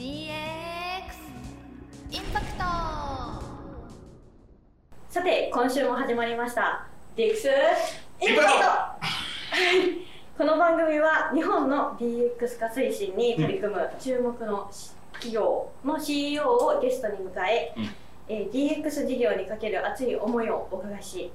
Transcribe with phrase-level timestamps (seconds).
[0.00, 0.32] DX
[2.10, 2.62] インパクト
[5.10, 6.86] さて今週も始まりました。
[7.18, 14.70] DX インパクトインパクトはいこの番組は日本の DX 化推進に取り組む注目の
[15.12, 17.90] 企業の CEO をゲストに迎え、うん。
[18.30, 21.30] えー DX 事業にかける熱い思いをお伺いし、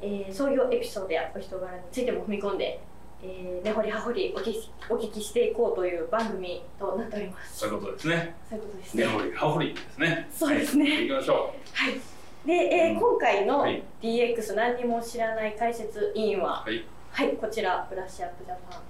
[0.00, 2.78] えー創業エピソードやお人柄についても踏み込んで、
[3.22, 8.34] えー根掘り葉掘りお聞きお聞きしていこうという番組となっておりますそういうことですね。
[8.48, 10.28] そういうことですね根掘り葉掘りですね。
[10.32, 11.94] そうですねはい、行きましょはい。
[12.46, 16.70] で、えーうん今回のはい DX 何にも知らない解説委員は、う。
[16.70, 18.80] はい、はい、こちらブラッシュアップジャパン、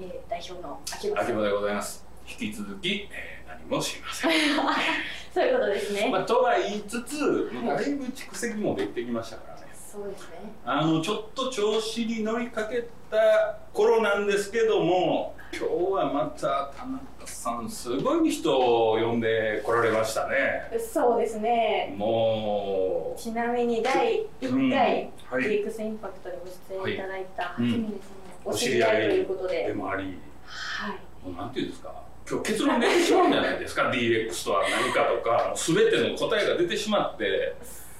[0.00, 1.24] えー代表の秋葉さん。
[1.24, 2.04] 秋葉でございます。
[2.26, 4.30] 引き続き、えー、何も知りません。
[5.34, 6.08] そういうことですね。
[6.10, 9.53] まあ、とは言いつつ、もうだいぶ蓄積もできてきましたからね。
[9.94, 10.52] そうですね。
[10.64, 20.68] あのちょっと調子に乗りかけた頃なんですけども今日はまた田中さんすごい人を呼んでこられましたね。
[20.92, 21.94] そうですね。
[21.96, 25.62] もちなみに第1回、うんはい。
[25.64, 26.46] DX インパクトにご
[26.84, 27.70] 出演いただいたうん。
[27.70, 28.08] 初めてさ
[28.44, 30.18] んのお知り合いということうで、でもあり。
[30.44, 30.98] はい。
[31.24, 32.02] もうなんていうんですか。
[32.28, 33.82] 今日結論出てしまうんじゃないですか。
[33.90, 37.54] DX とは何かとか全ての答えが出てしまって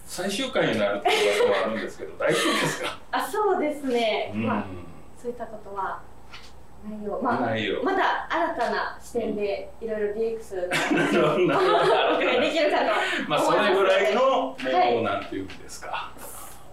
[0.05, 1.09] 最終回になるって
[1.43, 4.33] 噂もあるんですけど大丈夫ですか、あ、そうですね。
[4.35, 4.47] うん。
[4.47, 4.65] まあ、
[5.21, 6.03] そういったことは
[6.89, 7.19] ないよ。
[7.23, 7.83] まあ、ないよ。
[7.83, 11.15] また新たな視点でいろいろ DX のい。
[11.15, 12.41] ろんなお伺い。
[12.43, 12.85] できるかと
[13.29, 16.13] まあそれぐらいのもう、はいなんていうんですか。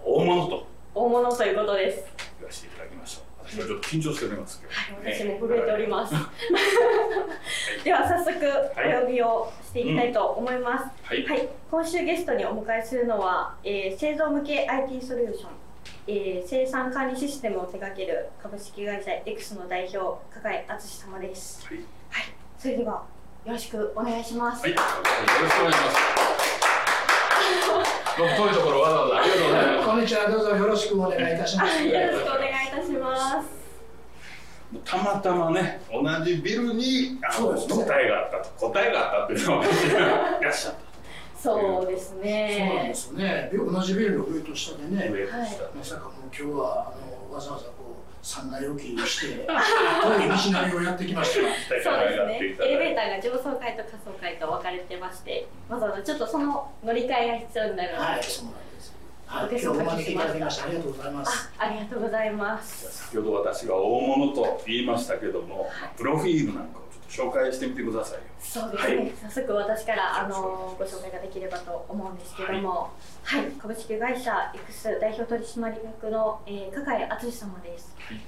[0.03, 0.67] 大物と。
[0.93, 2.03] 大物ということです。
[2.39, 2.80] 言わせていただきまし
[3.51, 6.15] ちょっと緊張しておりますけど、はい、私も震えております。
[7.83, 8.37] では早速
[8.77, 10.85] お呼びをしていきたいと思います。
[11.03, 15.49] はい、はい、今週ゲストにお迎えするのは、えー製造向け IT ソリューション、
[16.07, 19.97] えー生産管理システムを手掛ける株式会社 X の代表
[20.33, 21.65] 加賀井敦様です。
[21.67, 21.77] はい
[22.09, 22.23] はい、
[22.57, 23.03] それでは
[23.45, 24.61] よろしくお願いします。
[24.61, 25.97] はい、よろしくお願いします
[28.17, 31.79] 僕遠いところわざわざありがとうございますこんにちは、どうぞよろしくお願いいたします。
[31.79, 32.40] あよろしくお願いいたします。
[34.85, 40.91] たまたまね同じビルにあの、ね答えがあったと答えがあったっていうのがいらっしゃった
[41.41, 42.93] そうですそうなんねで。
[42.93, 43.51] すよね。
[43.51, 51.41] 同じビルの上と下でね、上でしたねまさかもう今日はあのわざわざこう三階置きして、遠い道なりをやってきました。
[51.83, 52.37] そうですね。
[52.37, 58.70] エレベータターが上層階と下層階と分かれてまして、わざわざちょっとその乗り換えが必要になるので、はい、そうなんです。
[59.31, 61.51] はい、今日お招きいただきましてありがとうございます。
[61.57, 63.05] あありがとうございます。
[63.07, 68.95] 先ほど私が大物と言いましたけどもプロフィールなんかをちょっと紹介してみてくださいよそうですね。
[68.97, 72.91] はい早速私からあのご紹介ができればと思うんですけども、
[73.23, 77.95] はい、株式会社 X 代表取締役の、えー、加賀井敦様です。
[77.99, 78.19] はい、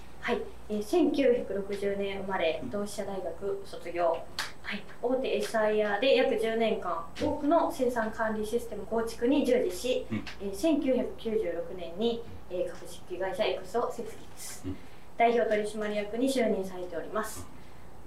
[0.69, 4.17] えー、1960年生まれ同志社大学卒業、
[4.61, 10.23] はい、大手 SIR で約10年間多くの生産管理システム構築に従事し、うん。
[10.41, 14.77] えー1996年に、えー株式会社 X を設立、うん。
[15.17, 17.45] 代表取締役に就任されております、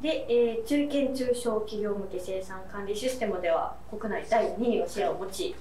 [0.01, 5.55] で、えー中堅中小企業向け生産管理システムでは国内第2位のシェアを持ち、はい、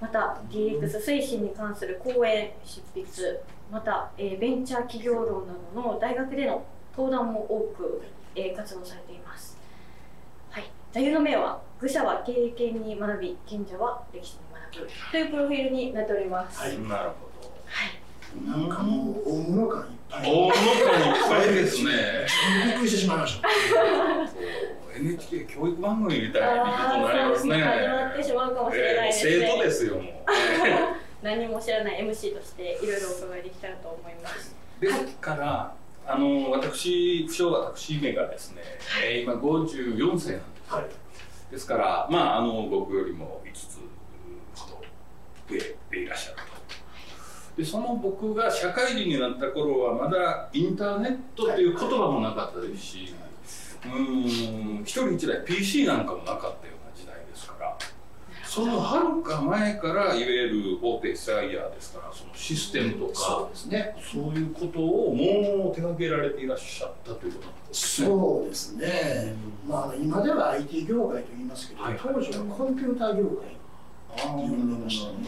[0.00, 3.40] また DX 推進に関する講演執筆
[3.70, 6.64] また、えーベンチャー企業論などの大学での
[6.96, 8.02] 登壇も多く、
[8.34, 9.58] えー活動されています、
[10.50, 16.78] はい、座右の銘は「愚者は経験に学び賢者は歴史に学ぶ」というプロフィールになっております、はい。
[16.78, 17.48] なるほど。
[17.66, 18.05] はい
[18.44, 20.30] なんかもう大物感いっぱい。
[20.30, 21.90] 大物感いっぱいですね
[22.66, 23.48] びっくりしてしまいました。
[24.28, 30.04] そう NHK 教育番組みたいなことになりますね始まってしまうかもしれないですね、えー生徒ですよもう
[31.22, 34.56] 何も知らない MC としていろいろお伺いできたらと思います。
[34.80, 35.74] ですから
[36.06, 38.62] あの私不詳私めがですね、
[39.04, 40.84] えー今54歳なんですはい。
[41.52, 43.78] ですからまああの僕よりも5つ
[44.54, 44.80] ほど
[45.54, 45.58] 上
[45.90, 46.55] でいらっしゃると
[47.56, 53.14] でその僕が社会人になった頃はまだインターネットっていう言葉もなかったですし、
[53.84, 56.52] うーん一人一台 PC なんかもなかったよ
[56.84, 57.76] うな時代ですから
[58.44, 63.96] そのはるか前からいわゆる大手 SIR ですからそのシステムとそかうですね。
[64.12, 68.08] そういうことをもう手掛けられていらっしゃったということなんですね。
[68.08, 69.34] そうですね。
[69.66, 73.56] まあ今では IT 業界と言いますけど、はい当時はコンピューター業界。
[74.18, 75.18] あー呼んでましたね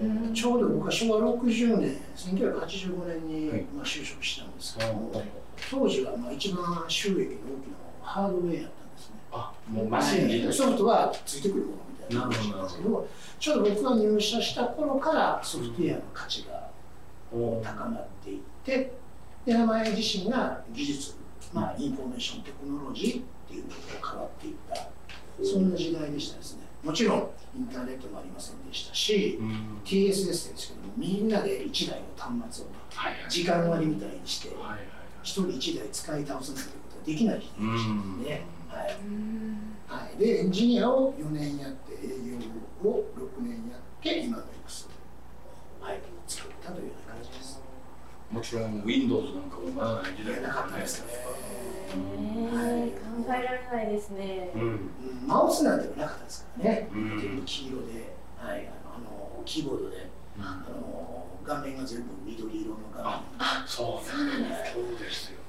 [0.00, 0.34] うん。
[0.34, 3.62] ちょうど僕は昭和60年、1985年に、はい。
[3.74, 5.22] まあ、就職したんですけども、
[5.70, 7.36] 当時はまあ一番収益の大きな
[8.02, 9.16] ハードウェアやったんですね。
[9.32, 13.08] あもうマシン自体ソフトはついてくるものみたいな話なんですけど、
[13.38, 16.70] ちょうど僕が入社した頃からソフトウェアの価値が
[17.32, 18.92] お高まっていって、
[19.46, 21.14] で名前自身が技術、
[21.54, 23.70] まあ、インフォメーションテクノロジーっていうこ
[24.00, 24.88] とが変わっていった
[25.44, 29.80] そんな時代でしたですねもちろんインターネットもありませんでしたし、うん。
[29.84, 33.30] TSS ですけどもみんなで1台の端末をはいはい。
[33.30, 34.78] 時間割みたいにしてはいはい
[35.24, 38.30] 1人1台使い倒すなんてことができない時代でしたので、
[38.68, 38.96] はい。
[39.88, 44.88] はい、でエンジニアを4年やって営業を6年やって今の X
[45.82, 47.05] を、はい、作ったというような。
[48.36, 51.06] もちろん Windows なんかもまだない時代なかったですね。
[51.88, 54.50] えー、考えられないですね。
[55.26, 56.88] マウスなんてのなかったですからね。
[56.92, 59.06] うん全部黄色で、はい、あの
[59.36, 65.44] あのキーボードであの画面が全部緑色の画面そうなんですそうですよね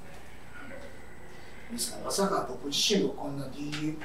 [1.71, 4.01] ですからまさか僕自身もこんな DX なんていう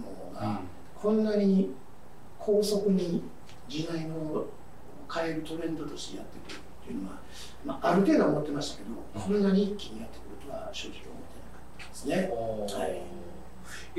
[0.00, 0.58] のが、うん
[0.96, 1.74] こんなに
[2.38, 3.22] 高速に
[3.68, 4.48] 時代を
[5.12, 7.16] 変えるトレンドとしてやってくるいうのは、
[7.64, 12.30] まあ、ある程度は思ってましたけど、こんなに一気にやってくるとは正直思ってなかったですね。
[12.80, 13.26] はい。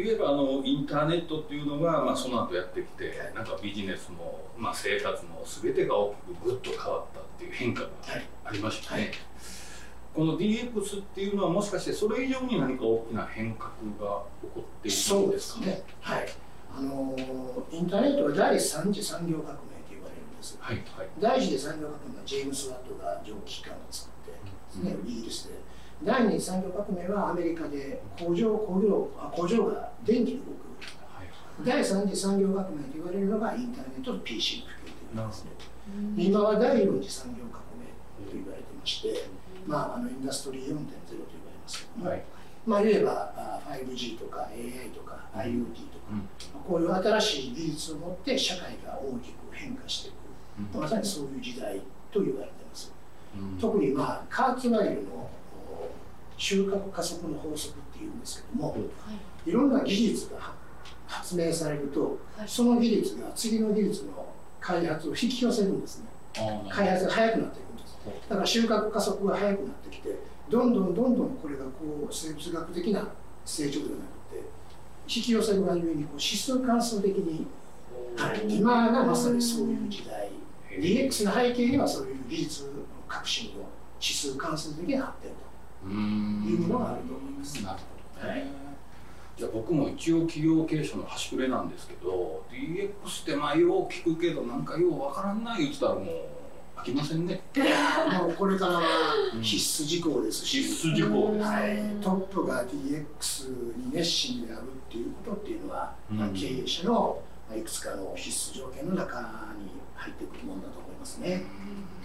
[0.02, 8.26] いわばあのインターネットっていうのが、まあ、その後やってきてなんかビジネスも、まあ、生活も全てが大きくぐっと変わったっていう変化がはい。
[8.46, 9.12] ありましたね、はい。
[10.14, 14.24] この DX っていうのはもしかしてそれ以上に何か大きな変革が起こ
[14.56, 15.84] っているそうでんですかすね。
[16.02, 16.28] はい。
[16.78, 17.16] あの
[17.72, 19.77] インターネットは第三次産業革命
[20.38, 20.58] です。
[20.62, 24.38] はいはい第一次産業革命はジェームス・ワットが蒸気機関を作ってで
[24.72, 25.56] すね、イギリスで。
[26.04, 30.68] 第二次産業革命はアメリカで工場工業あ工場が電気で動く。
[31.10, 31.28] はい
[31.66, 35.52] 第三次産業革命と言われるのがインターネットと PC の普及と言われますね。
[35.90, 39.30] うん今は第四次産業革命と言われてまして、
[39.66, 42.24] まあ、あのインダストリー4.0と言われますけども、はい
[42.68, 46.30] まあ、言えばあ 5G とか AI とか IoT とか、うん
[46.68, 50.27] こういう新しい技術を持って社会が大きく変化していく、うん
[50.74, 51.82] まさにそういう時代
[52.12, 52.94] と言われてます。
[53.40, 53.60] うん。
[53.60, 55.30] 特に、まあ、カーツマイルの
[55.70, 55.90] お
[56.38, 58.78] 収穫加速の法則っていうんですけども、
[59.46, 59.52] い。
[59.52, 60.52] ろんな技術が
[61.08, 62.48] 発明されると、はい。
[62.48, 64.26] その技術が次の技術の
[64.60, 66.08] 開発を引き寄せるんですね。
[66.70, 67.98] 開発が早くなっていくんです。
[68.30, 70.16] だから収穫加速が早くなってきて、
[70.50, 73.08] どんどんどんどんこれがこう生物学的な
[73.46, 74.50] 成長ではなくて、
[75.08, 77.48] 引き寄せるがゆえにこう指数関数的に、
[78.16, 80.30] はい、今がまさにそういう時代、
[80.80, 82.70] DX の背景にはそういう技術の
[83.08, 83.64] 革新の
[84.00, 85.48] 指数関数的な発展と。
[85.86, 87.64] いうものがあると思います。
[87.64, 87.80] なる
[88.20, 88.48] ほどね、はい。
[89.38, 96.06] じゃあ僕も一応企業経営者の端くれなんですけど DX ってまあよう聞くけどなんかようわからんない言ってたらもう
[96.76, 97.42] 飽きませんね。
[98.20, 98.82] もうこれからは
[99.42, 111.44] 必須事項ですし、必須事項ですはい、トップが DX に熱心であるっていうことっていうのは、まあうん経営者のまあいくつかの必須条件の中に入ってくるものだと思いますね。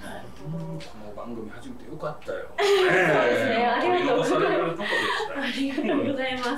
[0.00, 0.24] はい。
[0.42, 0.80] この
[1.14, 2.48] 番組始めてよかったよ。
[2.58, 3.66] そうですね。
[3.66, 4.82] ありがとうございます。
[5.36, 6.48] ありがとうございます。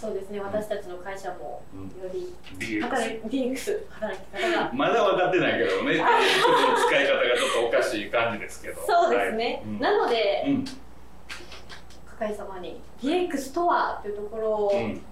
[0.00, 1.82] そうですね、私たちの会社もうん。
[2.02, 3.20] より働い
[3.52, 4.72] DX 働き方が。
[4.72, 6.08] まだ分かってないけどね、使い方が
[7.36, 8.80] ちょっとおかしい感じですけど。
[8.86, 10.64] そうですね、なので、うん。
[10.64, 15.02] 加会様に DX とはというところをうん、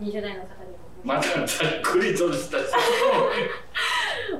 [0.00, 0.78] 20代の方にも。
[1.02, 2.72] またざっくりとした質い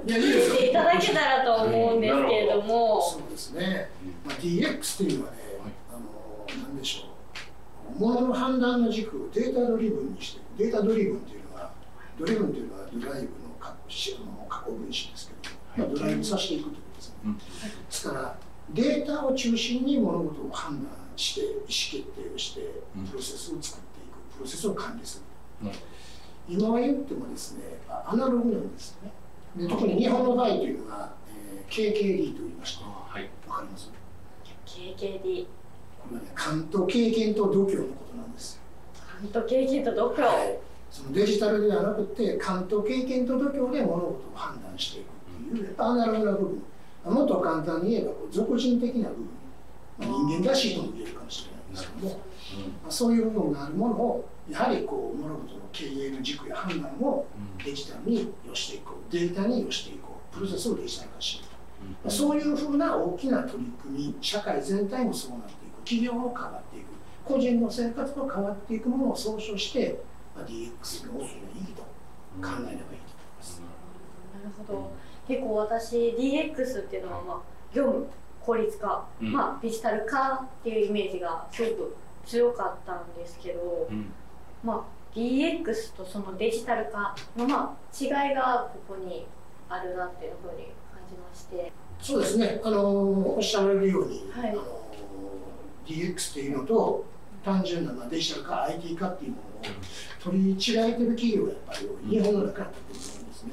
[0.07, 3.91] やいいですよ聞いていただけたらと思うんですけれども、そうですね、
[4.25, 5.39] まあ、DX というのはね、
[5.91, 7.15] あのなんでしょ
[7.97, 11.73] う、ものの判断の軸をデータドリブンにしてデータドリブンというのは、
[12.19, 13.29] ドリブンというのはドライブの
[13.61, 17.15] 過去あの過去分子ですけど、まあ、ドライブさせていくということですね。
[17.25, 17.43] うんで
[17.89, 18.37] すから、
[18.71, 22.61] データを中心に物事を判断して、意思決定をして
[22.97, 25.23] うん、プロセスを作っていく、プロセスを管理す
[25.63, 25.69] る。
[25.69, 25.73] うん
[26.47, 29.11] 今は言ってもですね、あアナログなんですね。
[29.57, 33.29] で特に日本の場合というのは、えー KKD と言いまして、はい。
[33.49, 33.91] わかります
[34.67, 35.47] ？KKD
[35.99, 38.61] これはね、勘と経験と度胸のことなんですよ。
[39.21, 40.59] 勘と経験と度胸、はい
[40.95, 46.63] そのデジタルではなくて、勘と経験と度胸で物事を判断していくっていう、やっぱアナログな部分。
[47.13, 49.29] もっと簡単に言えば、こう俗人的な部分。
[49.99, 52.21] まあ、人間らしいとも言えるかもしれないんですけども、
[52.83, 57.27] まあ、そういう部分があるものを、やはりこう物事の経営の軸や判断を
[57.65, 61.55] デジタルに寄していこう、データに寄していこう、プロセスをデジタル化していくと。
[61.55, 66.85] まあそういうふうな大きな取り組み、社会全体もそうなっていく、企業も変わっていく、
[67.25, 70.01] 個人の生活も変わっていくものを総称して、
[70.37, 71.89] まあ、DX の大きな意義と考
[72.41, 72.87] えればいいと思い
[73.39, 73.63] ます。
[74.35, 74.91] なるほど。
[75.27, 77.41] 結構私 DX っていうのは、まあ、
[77.75, 78.07] 業務
[78.45, 79.33] 効率化、うん。
[79.33, 81.97] まあ、デジタル化っていうイメージがすごく
[82.27, 84.13] 強かったんですけど、うん。
[84.63, 89.27] まあ、DX とそのデジタル化の、まあ、違いがここに
[89.69, 91.73] あるなっていうふうに感じまして。
[92.01, 92.83] そうですね、あの
[93.37, 94.51] おっしゃられるように、はい。
[94.51, 94.63] あの
[95.87, 97.05] DX っていうのと
[97.45, 99.73] 単純なまあデジタル化 IT 化っていうものを
[100.23, 103.53] 取り違えてる企業がやっぱり日本の中に立ってると思うんですね。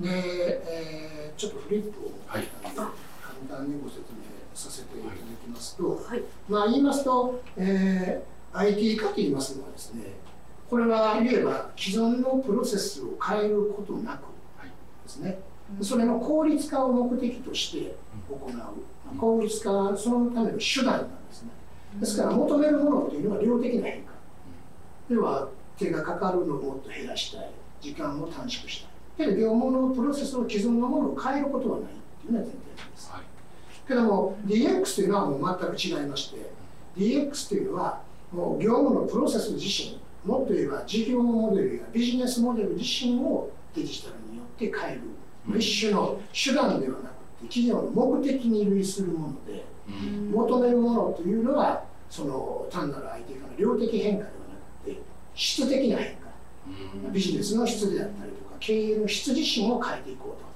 [0.00, 2.44] で、えーちょっとフリップを、はい。
[2.74, 2.90] 簡
[3.48, 4.21] 単にご説明
[4.54, 6.22] させていただきますと、はい。
[6.48, 10.02] まあ言いますと、えー IT 化と言いますのはですね、
[10.68, 14.24] これは言えば既存のプロセスを変えることなく
[15.04, 15.38] ですね、
[15.80, 17.96] それの効率化を目的として
[18.28, 21.50] 行う、効率化はそのための手段なんですね。
[21.98, 24.12] ですから求めるものというのは量的な変化。
[25.08, 28.84] では手がかかるのをもっと減らしたい、時間を短縮し
[29.16, 29.26] たい。
[29.26, 33.10] けど業務のプロセスを既存のものを変えることはないっていうのは前提です。
[33.10, 33.31] はい
[33.86, 36.50] けども DX というのはもう全く違いまして
[36.96, 38.00] DX というのは
[38.32, 45.22] もう業務のプロセス自身もっと言えば事業モデルやビジネスモデル自身をデジタルによって変える、うん
[45.58, 50.30] 一種の手段ではなくて企業の目的に類するものでうん。
[50.30, 54.34] 求めるものというのはその単なる IT 化の量的変化ではな
[54.84, 55.00] くて
[55.34, 56.28] 質的な変化。
[57.06, 57.12] うん。
[57.12, 60.51] ビジネスの質であったりとか経営の質自身を変えていこうと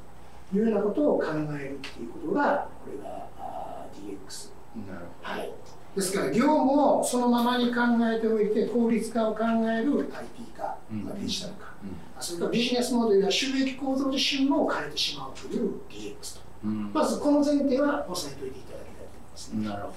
[0.55, 1.27] いうようなことを考
[1.59, 4.51] えるっていうことがこれがあー DX
[4.89, 5.53] なるはい。
[5.97, 11.05] ですから業務をそのままに考えておいて効率化を考える IT 化、うん。
[11.05, 11.73] まあ、デジタル化。
[11.83, 12.23] うん。
[12.23, 16.41] それからビジネスモデルや収益構造自身も変えてしまうという DX と。
[16.65, 16.93] うん。
[16.93, 19.49] まずこの前提は押さえておいていただきたいと思います。
[19.55, 19.95] ね、なるほど。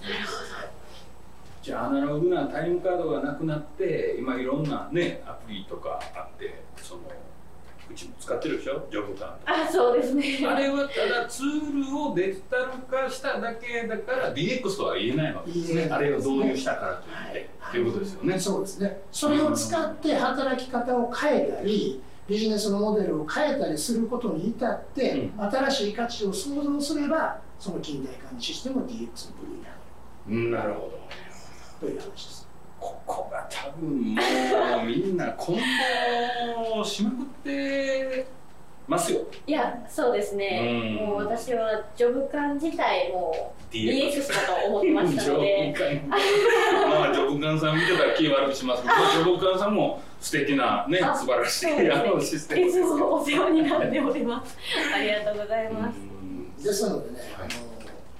[1.61, 7.01] じゃあアナログなタイムカードがなくなって今いろんなねアプリとかあってその
[7.89, 8.87] うちも使ってるでしょ？
[8.91, 10.47] ジョブターンあそうですね。
[10.47, 15.89] あれはただツールをデジタル化しただけだから DX とは言えないわけですね。
[15.91, 17.71] あれを導入したからといって、はい。
[17.71, 18.39] ということですよね。
[18.39, 19.01] そうですね。
[19.11, 28.97] それを使って働き方を変えたりビジネスのモデルを変えたりすることに至って、新しい価値を創造すればその近代化にシステムを DX の
[29.41, 29.75] 部類になる。
[30.29, 30.99] うんなるほど。
[31.79, 32.38] という話です
[32.79, 34.21] ここが多分も
[34.83, 35.57] うみんな混
[36.75, 38.25] 同しまくって
[38.87, 39.21] ますよ。
[39.45, 40.95] いやそうですね。
[40.99, 41.07] うん。
[41.07, 45.73] もう私はジョブ感自体も DX DX かと思ってましたので。
[45.75, 51.91] ジョブ官まあジョブカンさん見てたら気悪くしますけど、ジョブカンさんも素敵なねあ素晴らしいね。
[51.91, 52.67] あのシステム。
[52.67, 54.57] いつもお世話になっております。
[54.95, 55.95] ありがとうございます。
[55.97, 56.55] うん。
[56.55, 57.49] ですのでね、はい。
[57.49, 57.69] あの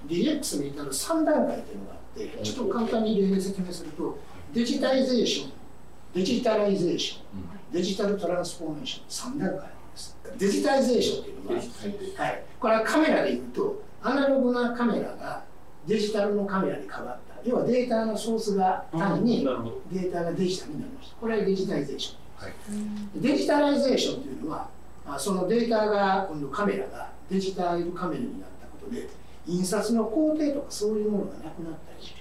[0.08, 4.18] DX に至る3段階というのがあってちょっと簡単に例で説明すると
[4.52, 5.52] デジタイゼーション
[6.12, 10.16] デジタライゼーションデジタルトランスフォーメーション3段階あります。
[10.36, 15.44] デジタイゼーションというのは、はい、これはカメラでいうとアナログなカメラが
[15.86, 17.48] デジタルのカメラに変わった。
[17.48, 19.44] 要はデータのソースが単に
[19.92, 21.16] データがデジタルになりました。
[21.16, 22.54] これはデジタイゼーションはい。
[23.20, 24.68] デジタライゼーションというのは
[25.06, 29.08] あそのデータが今度カメラがデジタルカメラになったことで
[29.46, 32.14] 印刷の工程とかそういうものがなくなったりす。
[32.14, 32.19] る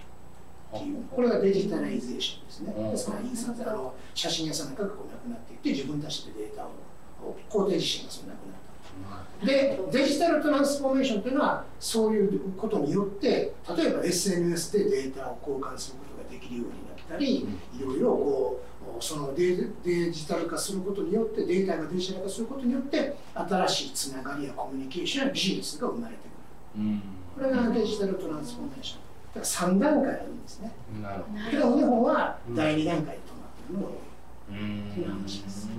[0.75, 2.73] っていうこれがデジタライゼーションですね。
[2.77, 2.91] うん。
[2.91, 6.71] ですから印刷あの写真屋さんなんかがこうなくなっていって自分たちでデータを
[7.49, 9.45] 工程自身がそうなくなった。
[9.45, 17.47] でデジタルトランスフォーメーションというのはそういうことによって例えば SNS でデータを交換することができるようになったり、い
[17.81, 18.61] ろいろこ
[18.99, 26.83] うそのデデジタル化することによってデータがデジタル化することによって新しいつながりやコミュニケーションやビジネスが生まれてくる。
[26.83, 27.01] うん。
[27.35, 28.99] これがデジタルトランスフォーメーション。
[28.99, 29.08] だ
[29.39, 30.71] から3段階あるんですね。
[31.01, 31.51] なるほど。
[31.51, 33.87] けど日本は第2段階となっているの
[34.93, 35.69] という話です。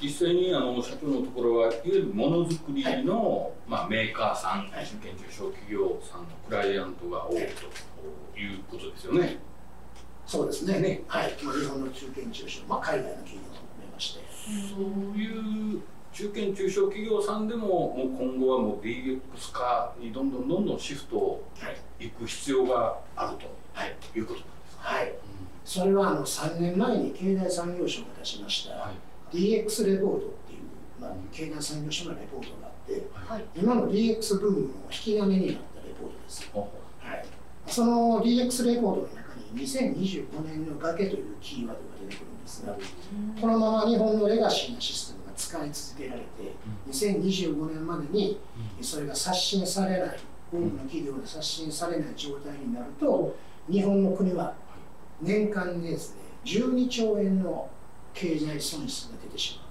[0.00, 9.38] 実際にあの社長のところはいわゆるものづくりの、まあ、メーカーさん、はい中堅中小企業さんのクライアントが多いということですよね。
[10.26, 10.80] そうですね。
[10.80, 11.02] ね。
[11.06, 14.20] はい、まあ日本の中堅中小、まあ、海外の企業も含めまして。
[14.74, 19.20] そういう中堅中小企業さんでももう今後はもう DX
[19.52, 21.70] 化にどんどんどんどんシフトをは
[22.02, 23.44] い、いく必要があると。
[23.72, 23.96] はい。
[24.14, 24.82] いうことなんですか？
[24.82, 25.14] はい、
[25.64, 28.90] それはあの3年前に経済産業省が出しました、は
[29.32, 29.36] い。
[29.36, 33.44] DX レポートっていう、まあ、経済産業省のレポートがあってはい。
[33.56, 37.24] 今の DX ブームの引き金になったレポートです、ほはい、
[37.66, 42.76] その DX レポートの中に2025年の崖というキーワードが出てくるんですが
[43.40, 46.26] このまま日本のレガシーなシステムが使い続けられて
[46.90, 48.40] 2025年までに
[48.80, 50.18] それが刷新されない
[50.52, 53.34] 多くの企業で刷新されない状態になると
[53.70, 54.54] 日本の国は
[55.20, 57.70] 年間にですね12兆円の
[58.12, 59.62] 経済損失が出てしま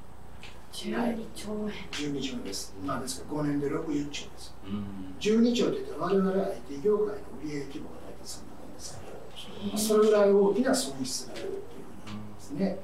[0.72, 1.68] 12兆円。
[1.68, 1.70] う
[2.16, 4.56] 12兆円です、まあ、ですから5年で60兆です。
[4.66, 5.16] うん。
[5.20, 11.62] 12兆って言ったら我々 IT 業界の売上規模が大体そんなもんですから、まあそれぐらい大きな損失が出るという
[12.06, 12.80] ふうになりますね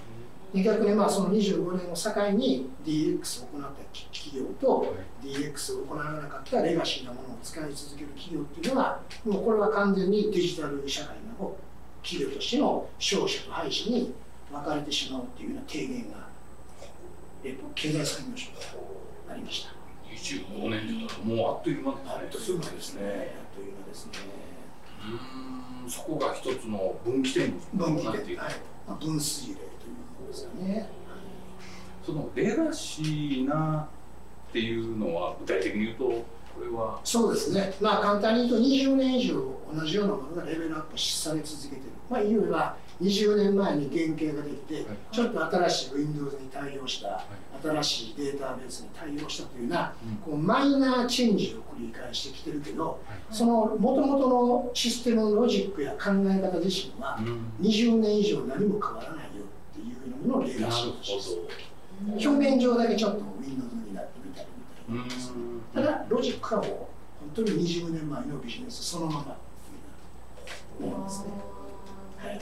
[0.54, 3.68] で逆にまあその25年を境に DX を行った
[4.13, 11.56] 企業と DX を行わなかったレガシーなものを使い続ける企業っていうのはもうこれは完全にデジタル社会の
[12.01, 14.13] 企業としての商社と廃止に
[14.51, 16.30] 分かれてしまうっていうような提言が、
[17.44, 18.60] えっと、経済産業省か
[19.27, 19.77] らありました。
[20.10, 23.01] 25年って言ったらもうあっという間ですねあっという間ですね。
[23.04, 24.12] あっという間ですね。
[25.04, 25.89] うーん。
[25.89, 28.38] そこが一つの分岐点に分岐点。
[28.38, 28.54] はい、
[28.88, 29.77] まあ、分水嶺
[30.38, 30.89] ですよね。
[32.06, 33.88] そのレガシーな
[34.50, 36.25] っていうのは具体的に言うとこ
[36.62, 37.00] れは。
[37.03, 37.74] そうですね。
[37.82, 39.36] まあ簡単に言うと20年以上
[39.74, 41.82] 同じようなものがレベルアップされ続けてる。
[42.10, 47.25] まあいわば20年前に原型ができて、ちょっと新しい Windows に対応した、
[47.62, 49.94] 新しいデータベースに対応したというような、
[50.25, 57.20] こうマイナーチェンジを繰り返してきてるけど、その元々のシステムのロジックや考え方自身は
[57.62, 59.29] 20年以上何も変わらない
[60.28, 64.48] の単なるレガシーとして表面上だけちょっと Windows になってみたり
[64.88, 65.34] みたいなです
[65.74, 66.90] ただロジックはもう本
[67.36, 71.28] 当に20年前のビジネスそのままっていうようなものですね。
[72.18, 72.42] はい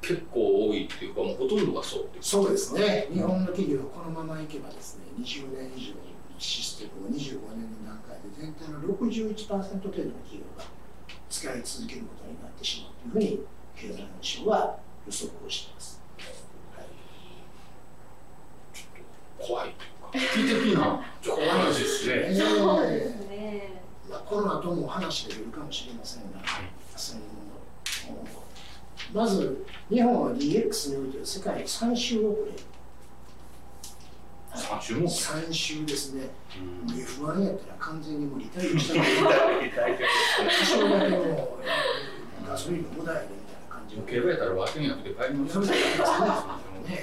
[0.00, 3.08] 結構多いっていうかもうほとんどがそうってそうですね。
[3.12, 6.08] 日本の企業このままいけばですね、20年以上の
[6.38, 10.64] システムを25年の段階で全体の61%程度の企業が
[11.28, 16.00] 使い続けることになってしまうというふうに経済の省は予測をしています。
[16.76, 16.86] はい
[19.38, 19.74] 怖い
[20.12, 21.00] というか危機的な。
[21.22, 23.82] ちょっと話ですねそうですね。
[24.10, 26.38] まあ、この後も話が出るかもしれませんが、
[26.96, 27.20] その
[29.12, 32.52] まず日本は DX においては世界3週遅れ、
[34.58, 36.28] 3週も3週ですね、
[36.88, 36.94] うん。
[36.94, 38.94] F1 やったら完全にもうリタイアした。
[38.94, 39.00] の
[39.62, 41.58] に、多少だけも
[42.44, 45.84] うガソリンの無駄やでみたいな感じの競馬やったら訳になくて帰り ますそうですね。
[46.88, 47.02] ね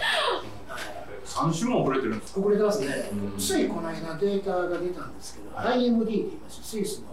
[1.35, 2.39] 3週も遅れてるんですか？
[2.39, 3.37] 遅れてますね、うん。
[3.37, 6.31] ついこの間データが出たんですけど、IMD って言い。
[6.37, 7.05] ますスイスの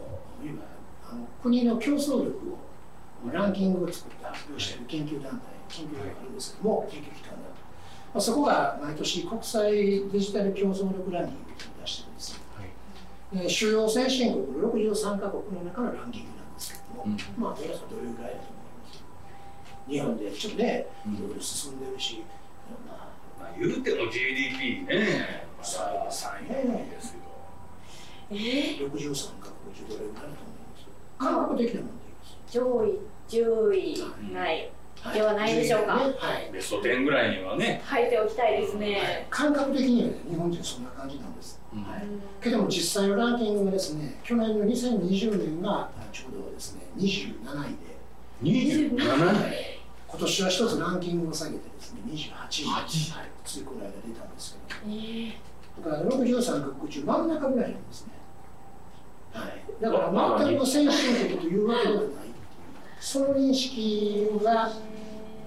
[0.44, 0.62] 今
[1.10, 2.58] あの国の競争力を
[3.32, 7.38] ランキングを作って発表している研究団体、研究があるんですけども、研究機関だと、
[8.14, 9.72] まあ、そこが毎年国際
[10.08, 12.38] デジタル競争力ランキングっていうのを出してるんですよ。
[13.32, 14.44] で主要先進国
[14.92, 19.02] 63カ国の中のランキングなんですけども、うんまあ、寺さんどれぐらいだと思います。
[19.88, 21.14] 日本でちょっとね、うん。
[21.14, 22.22] いろいろ進んでるし、
[22.87, 23.12] まあ、まあ
[23.58, 25.44] 言うても GDP ね。
[25.58, 27.20] まそうだです3ね位ですよ。
[28.30, 28.34] え？
[28.34, 30.86] ー、63カ国中どれぐらいだと思います。
[31.18, 31.92] 感覚的なもんで
[32.48, 32.58] す。
[32.58, 33.72] 上位、10
[34.30, 34.70] 位、ない。
[35.12, 35.96] ではないでしょうか。
[35.96, 36.02] ね。
[36.16, 36.50] はい。
[36.52, 37.82] ベスト10ぐらいにはね。
[37.90, 39.26] 書いておきたいですね。
[39.30, 41.60] 感覚的にはね、日本人そんな感じなんです。
[41.74, 41.82] うん。
[41.82, 42.02] はい。
[42.40, 47.92] けども実際のランキングがですね、去年の2020年がちょうどですね、27位で、
[48.42, 49.82] 27はい
[50.12, 52.87] 今年は一つランキングを下げてですね、28位に、8はい、
[53.46, 54.92] ついこの間出たんですけど、え。
[54.92, 55.33] ー
[55.83, 58.12] だから63カ国中真ん中ぐらいなんですね。
[59.33, 62.35] はい、だから全く先進国というわけではないっていう、
[63.01, 64.70] その認識が、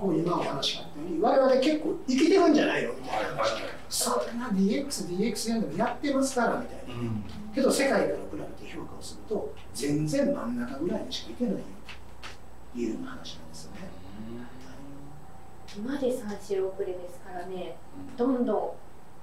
[0.01, 7.01] こう今お話があったように、我々結構生きてるんじゃないのみたいな話、そんな DX、DX やんでもやってますからみたいな。
[7.01, 7.23] うん。
[7.54, 11.60] けど世界から比べて評価をすると、全然真ん中ぐらいにしかいけないよ。
[12.73, 13.44] という話なんです。
[15.77, 17.75] 今で3周遅れですからね、
[18.17, 18.71] どんどん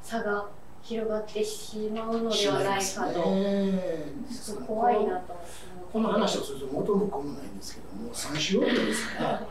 [0.02, 0.48] 差が
[0.82, 5.50] 広がってしまうのではないかと、ねちょっと怖いなと思って。
[5.92, 9.46] この話をすると元も子もないんですけども、3周遅れですから、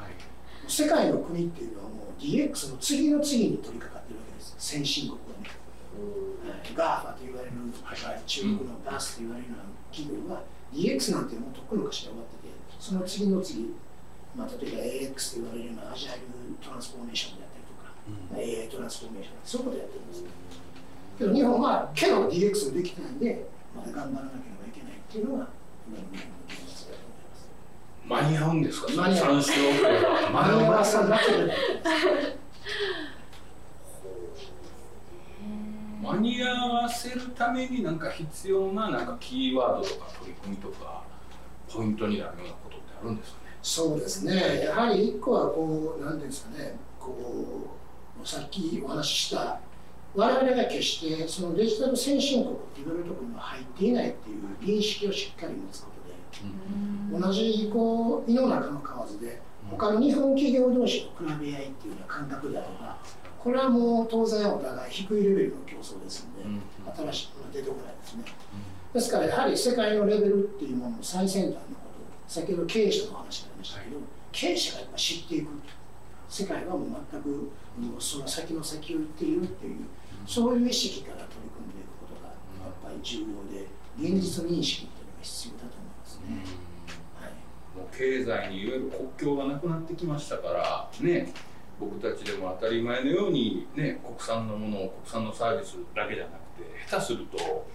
[0.68, 5.50] 世界の国っていうのはもう DX の次の次に取り掛かってるわけです、先進国はね。
[6.76, 7.52] GAFA と言われる、
[8.26, 13.74] 中国の BATH と言われるような企業は DX なんてもうとっくの昔で終わってて、その次の次、
[14.36, 16.28] まあ、例えば AX と言われるようなアジャイル
[16.64, 20.24] トランスフォーメーションであったりとか、AI トランスフォーメーションそういうことやってるんです
[21.20, 25.48] けど日本はけど DX できてないんでまだ頑張らなければいけないっていうのが
[25.88, 27.52] 今の日本の現実だと思います
[28.08, 28.88] 間に合うんですか？
[29.02, 29.36] 間に合う。
[29.36, 32.36] 3週遅れは間に合わさなければいけない
[36.02, 41.04] 間に合わせるためになんか必要ななんかキーワードとか取り組みとか
[41.72, 43.51] ポイントになるようなことってあるんですかね？
[43.62, 44.64] そうですね。
[44.66, 46.76] やはり一個はこう何ていうんですかね。
[47.00, 47.16] こ
[48.24, 49.60] うさっきお話しした
[50.14, 62.98] 我々が決してそのデジタル先進国って言われるところには入っていないっていう認識をしっかり持つことで同じこう胃の中の蛙で他の日本企業同士の比べ合いっていうような感覚であれば
[63.40, 66.62] これはもう当然お互い低いレベルの競争ですので、
[66.96, 68.24] 新しいものが出てこないですね。
[68.94, 71.81] ですからやはり世界のレベルっていうものの最先端の
[72.32, 73.98] 先ほど経営者の話がありましたけど、
[74.32, 75.48] 経営者がやっぱ知っていく
[76.30, 79.80] 世界はもう全くもうその先の先を行っているっていう
[80.26, 83.68] そういう意識から取り組んでいくことがやっぱり重要で
[84.00, 86.40] 現実認識っていうのが必要だと思いますね。
[87.20, 87.32] はい
[87.78, 91.34] もう経済にいわゆる国境がなくなってきましたからね
[91.82, 97.68] 僕たちでも当たり前のようにね国産のものを国産のサービスだけじゃなくて下手すると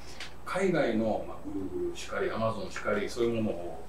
[0.46, 3.86] 海外の、まあ、Google しかり Amazon しかりそういうものを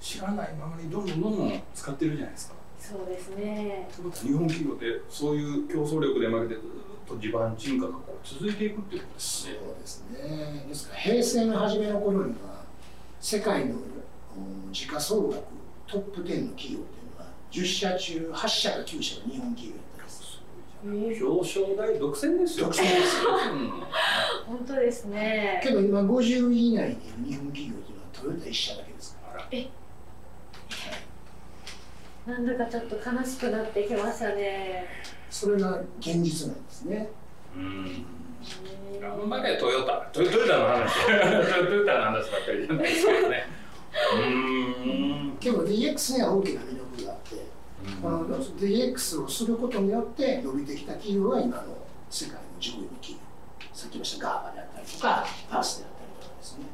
[0.00, 2.54] 知らないままにどんどんどんどん使ってるじゃないですか。
[2.78, 6.70] そうですねということは日本企業でそういう競争力で負けてずっ
[7.06, 9.58] と地盤沈下がこう続いていくっていうことですそうね。
[9.80, 12.64] ですねですから平成の初めの頃には
[13.20, 13.78] 世界のう
[14.70, 15.42] ん時価総額
[15.86, 16.78] トップ10の企業っていう
[17.18, 22.66] のは10社中8社か9社が日本企業だったんです表彰台独占ですよ。
[22.66, 23.70] 独占ですようん
[24.56, 29.58] 本当ですねけど今50位以内にいる日本企業というのはトヨタ1社だけですからあら
[32.26, 34.86] なんだかちょっと悲しくなってきましたね。
[35.30, 37.10] それが現実なんですね。
[37.56, 38.04] うん。
[39.00, 40.08] 頑張れトヨタ。
[40.12, 41.06] トヨトヨタの話。
[41.66, 43.46] トヨタの話ばっかりじゃないですけどね。
[44.14, 45.36] うーん。
[45.40, 47.36] けど DX には大きな魅力があって
[48.02, 51.62] この DX をすることによって伸びてきた企業は今の
[52.10, 53.20] 世界の上位の企業
[53.72, 56.64] さっき言いましたガーバであったりとかパースであったりとかですね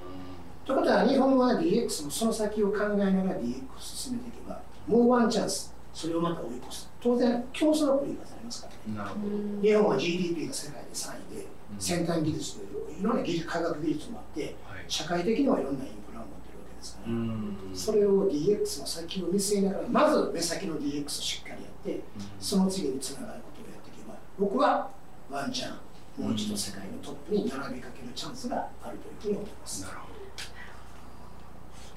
[0.67, 12.65] ということは日本は DX のその先を考えながら DX を進めていけばもうワンチャンスそれをまた追い越す当然競争アプリがされますからねなるほうん日本は GDP が世界で3位でうん先端技術で
[12.99, 14.75] いろんな技術科学技術もあってど。
[14.75, 14.85] はい。
[14.89, 22.03] 社会的にはいろんなインフラを持ってるわけですから、んそれを DX の先を見据えながらまず目先の DX をしっかりやって
[22.41, 24.91] その次につながることをやっていけば僕は
[25.31, 29.83] ワンチャンもう一度世界のトップに並びかけるチャンスがあるというふうに思います。
[29.83, 30.16] なるほど。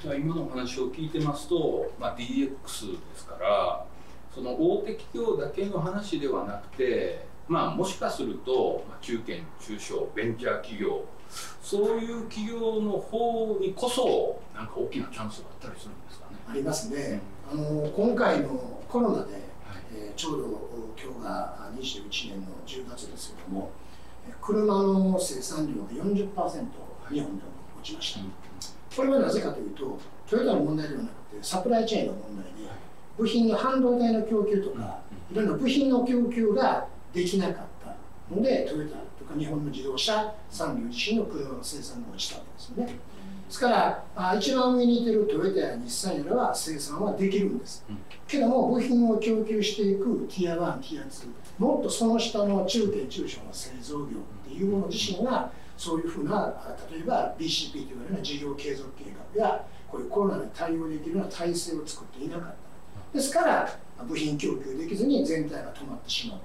[0.02, 3.86] じゃあ今のお話を聞いてますと、まあ、DX ですから
[4.34, 11.04] その大手企業だけの話ではなくて、まあ、もしかすると、まあ、中堅中小ベンチャー企業
[11.62, 16.38] そういう企業の方にこそなんか大きなチャンスがあったりするんですかね。
[16.50, 17.22] ありますね。
[17.52, 19.42] あの今回のコロナで、はい
[19.94, 20.70] えーちょうど
[21.02, 23.72] 今日があ21年の10月ですけども、
[24.28, 26.66] えー車の生産量が40%
[27.12, 27.44] 日本で
[27.80, 28.20] 落ちました。
[28.96, 30.00] これはなぜかというと、
[30.30, 32.70] トヨタの問題ではなくて、サプライチェーンの問題で、
[33.18, 35.00] 部品の半導体の供給とか、
[35.32, 37.96] いろんな部品の供給ができなかった
[38.34, 43.00] ので、トヨタとか日本の自動車産業自身の車の生産が落ちたわけですよね。
[43.48, 47.84] ですから、あ一番上にいてるトヨタや日産やらは生産はできるんです。
[47.90, 47.98] うん
[48.30, 54.08] けども、部品を供給していくティア1、ティア2、もっとその下の中堅中小の製造業っ
[54.48, 62.56] ていうもの自身が、そういうふうな、あ例えば BCP というような事業継続計画や、こういうコロナに対応できるような体制を作っていなかっ
[63.14, 63.18] た。
[63.18, 66.40] ですから、部品供給できずに全体が止まってしまう。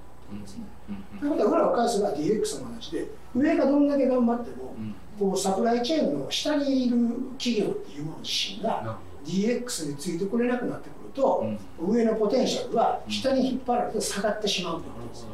[1.19, 4.73] ということは、裏を返せば DX の話で、上がどんだけ頑張っても、
[5.19, 6.97] こうサプライチェーンの下にいる
[7.37, 11.45] 企業っていうもの自身が DX についてこれなくなってくると、
[11.77, 15.27] 上のポテンシャルは下に引っ張られて下がってしまうということです。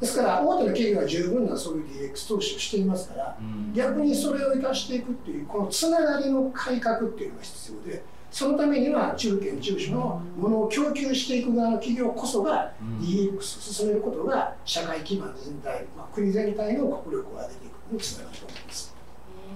[0.00, 3.38] ですから大手の企業は十分なそういう DX 投資をしていますから、
[3.74, 18.94] 逆にそれを生かしていくっていうこのつながりの改革っていうのが必要でそのためには中堅中小のものを供給していく側の企業こそが DX を進めることが社会基盤全体、まあ、国全体の国力を上げていくのにつながると思います。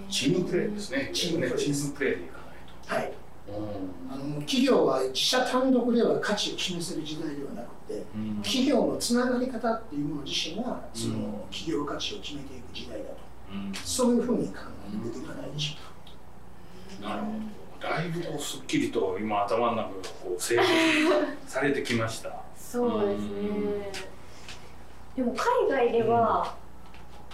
[0.09, 1.11] チームプレーですね。
[1.13, 2.39] チームプレーでいか
[2.89, 3.28] ないはい、と。
[4.11, 8.03] あの企業は自社単独では価値を示せる時代ではなくて
[8.43, 13.17] 企業のつながり方っていうもの自身がその企業価値を決めていく時代だと
[13.85, 14.55] そういうふうに考
[14.89, 15.77] えるべきではないでしょ
[17.01, 17.09] うか。
[17.09, 17.89] なるほど。
[17.89, 20.63] だいぶこうすっきりと今頭の中がこう整理
[21.47, 22.43] されてきました。
[22.57, 24.09] そうですね
[25.17, 26.55] でも海外では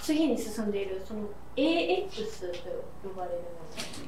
[0.00, 1.20] 次に進んでいるその
[1.56, 2.56] AX と
[3.02, 4.04] 呼ばれるもの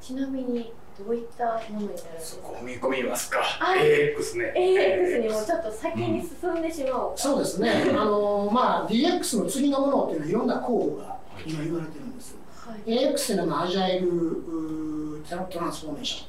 [0.00, 3.38] ちなみにどういったものになるんですかそこ踏み込みますか。
[3.60, 4.52] あ AX ね。
[4.56, 7.70] AX にもちょっと先に進んでしまおうか、そうですね。
[7.96, 12.36] あのまあ DX の次のものっていうのはいろんな候補が今言われてるんです。
[12.52, 14.08] はい、AX というのはアジャイル
[15.28, 16.28] トランスフォーメーション。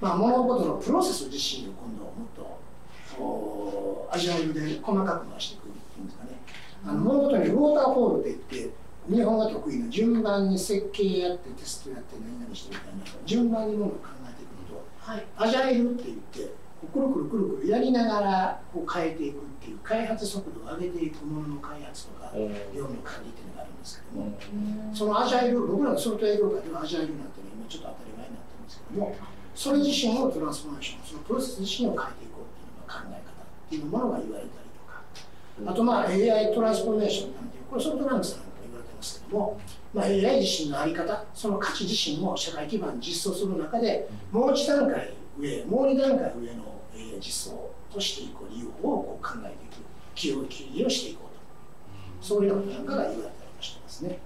[0.00, 6.30] まあ物事のプロセス自身を今度はもっとおアジャイルで細かく回していくっていうんですかね。
[6.86, 14.84] あの物事にウォーターフォールって言って日本が得意な順番に設計やってテストやって何々してみたいな順番にものを考えていくのと。
[14.98, 16.54] はい、アジャイルって言って
[16.92, 22.32] こうくるくるくるくるやりながらこう変えていくっていう開発速度を上げていくものの開発とか
[22.74, 24.94] 業務の管理っていうのがあるんですけども、うん。
[24.94, 29.16] そのアジャイル僕らのソフトウェア業界ではアジャイルなんていうのは今ちょっと当たり前になってるんですけども
[29.54, 35.70] それ自身をトランスフォーメーションそのプロセス自身を変えていこうっていうのが考え方っていうものが言われたりとか。
[35.70, 38.45] あとまあ AI トランスフォーメーションなんていうこれソフトランクさん
[39.96, 49.76] まあ、AI 自身の在り方その価値自身も社会基盤に実装する中でもう一段階上もう2段階上の AI 実装としていく利用をこう考えていく
[50.14, 51.34] 企業切りをしていこう
[52.20, 52.26] と。
[52.26, 54.18] そういうようなことなんかが言われたりもしてますね。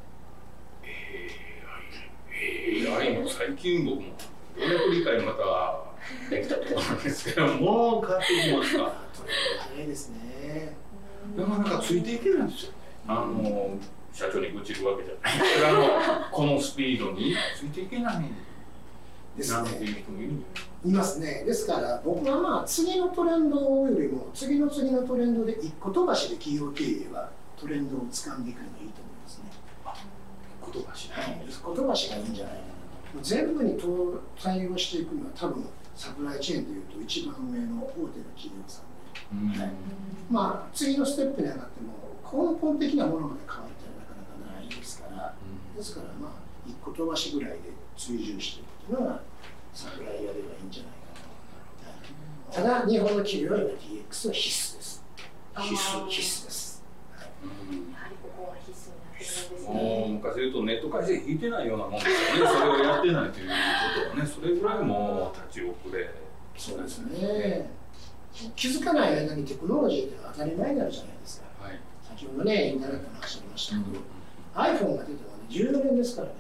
[2.99, 4.13] AI も最近僕もよ
[4.57, 8.01] うやく理解またできたところなんですけども。
[8.03, 9.33] う変わってきますか とれ
[9.75, 10.75] 早いですね。
[11.37, 12.79] なかなかついていけないんですよね。
[13.07, 13.71] あの
[14.13, 18.25] 社長に愚痴るわけじゃないあのこのスピードについていけない
[19.37, 19.71] ですね。
[20.85, 21.45] いますね。
[21.45, 29.51] ですから僕はまあ次のトレンドよりも次の次のトレンドで一個飛ばしで企業経営はトレンドを掴んでいくのがいいと思いますね。
[30.73, 32.61] 言葉しなはいい、一個飛ばしがいいんじゃないか
[33.15, 33.25] なと。
[33.25, 39.57] 全部にと対応していくには多分サプライチェーンでいうと一番上の大手の企業さんで。
[39.57, 39.73] うんはい
[40.31, 45.35] まあ次のステップに上がっても根本的なものまで変わるってなかなかないですから。
[45.81, 46.31] ですからまあ
[46.69, 47.59] 一個飛ばしぐらいで
[47.97, 49.23] 追従していくというのが
[49.73, 50.93] サプライやればいいんじゃない
[52.61, 52.73] かな。
[52.73, 52.85] と。
[52.85, 55.05] ただ日本の企業は今 DX は必須です。
[55.57, 56.85] 必須必須です。
[57.43, 57.93] うん。
[57.93, 59.59] やはりここは必須になってくるん。
[59.59, 60.21] ですもうね。
[60.21, 61.93] 昔で言うとネット回線引いてないようなもん。
[61.95, 63.55] ですよねそれをやってないというこ
[64.05, 66.11] とはねそれぐらいもう立ち遅れ
[66.57, 67.71] そうですね。
[68.55, 71.47] 気づかない間にテクノロジーって当たり前になるじゃないですか。
[71.65, 73.99] はい先ほどねインターネットの話ありましたけど、
[74.55, 76.35] iPhone が出てもね14年ですからね。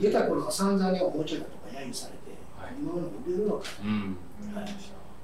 [0.00, 2.74] 出た頃は散々におもちゃだとか揶揄されて、はい。
[2.80, 4.16] 今の売れるのかうん。
[4.54, 4.66] はい。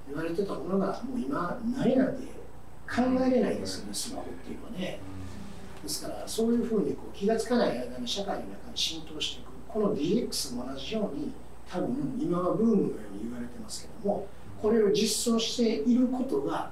[0.08, 2.22] 言われてたものがもう今ないなんて
[2.86, 5.00] 考えれないですよね、スマホっていうのはね。
[5.82, 11.32] ですからそういうふうにこう気がつかない間に社会の中に浸透していくこの DX も同じように
[11.70, 14.26] 多分今はブームのように言われてますけども
[14.62, 16.70] これを実装していることが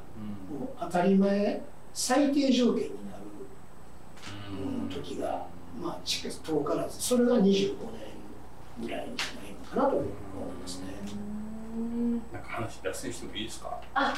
[0.51, 3.23] もう当たり前最低条件になる
[4.51, 5.47] うん時が
[5.81, 7.47] まあ近く遠からずそれが25年
[8.81, 9.27] ぐらいにない
[9.65, 10.09] のかなと思い
[10.61, 10.87] ますね。
[12.33, 13.81] なんか話脱線してもいいですか？
[13.95, 14.15] あ、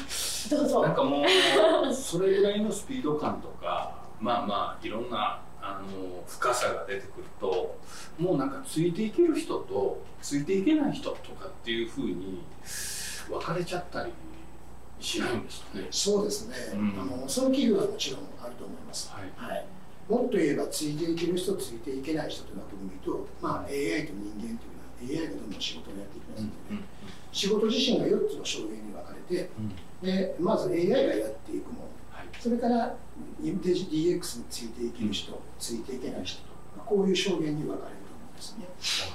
[0.50, 0.82] どうぞ。
[0.82, 1.24] なんかも
[1.90, 7.78] うそれぐらいのスピード感とかまあまあいろんなあの深さが出てくると
[8.18, 12.42] もうなんかついていける人とついていけない人とかっていうふうに
[13.28, 14.12] 分かれちゃったり
[15.00, 15.86] しないんですかね？
[15.90, 19.10] そうですね、うんあのその企業はもちろんあると思います。
[19.12, 19.64] はいはい、
[20.08, 24.66] もっと言えばついていける人ついていけない人という枠組みと、まあ、AI と人間と
[25.08, 26.82] いうのは AI がどんどん仕事をやっていきますので、ね。
[27.32, 29.50] 仕事自身が4つの証言に分かれて
[30.02, 31.88] でまず AI がやっていくもの。
[32.10, 32.26] はい。
[32.38, 32.94] それから
[33.40, 39.06] デジ DX についていける人、ついていけない人と、まあこういう証言に分かれると思うんです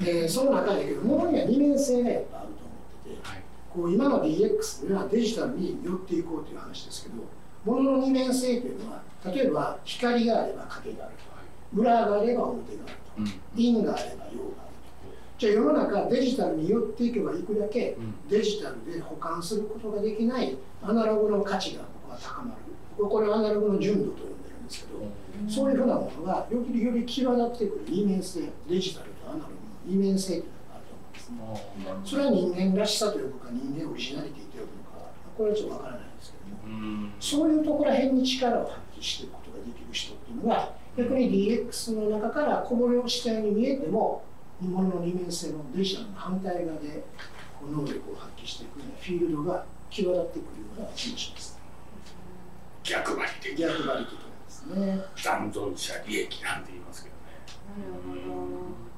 [0.00, 0.22] ね。
[0.22, 3.28] でその中だけどものには二面性がやっぱあると思ってて。
[3.28, 3.42] はい。
[3.70, 7.16] こう今の DX ではデジタルに寄っていこうという話ですけど、
[7.68, 11.14] ものの二面性というのは、例えば光があれば影がある
[11.74, 13.26] と、裏があれば表があるうん。
[13.26, 14.38] と、陰があれば陽があると。
[15.38, 22.54] じゃあ世の中デジタルに寄っていけばいくだけうんデジタルで保管することができないアナログの価値が僕は高ま
[22.98, 23.06] る。
[23.08, 24.98] これはアナログの純度と呼んでるんですけど、
[25.48, 27.84] そういうふうなものがよりより際立ってくる。
[27.88, 29.50] 二面性、デジタルとアナログの
[29.86, 30.84] 二面性というのがある
[31.64, 36.07] と思うんですそれは人間らしさと呼ぶか人間オリジナリティと呼ぶのかこれはちょっとわからない
[37.20, 44.24] そういうところら辺に力を発揮していくことができる人っていうのが逆に DX の中からこぼれ落ちたように見えても
[44.60, 47.04] 日本の二面性のデジタルの反対側で
[47.62, 51.58] 能力を発揮していくようなフィールドが際立ってくるような気がします
[52.82, 57.20] 逆張り的逆張り的なんですね残存者利益なんて言いますけどね。
[57.78, 58.88] なるほど。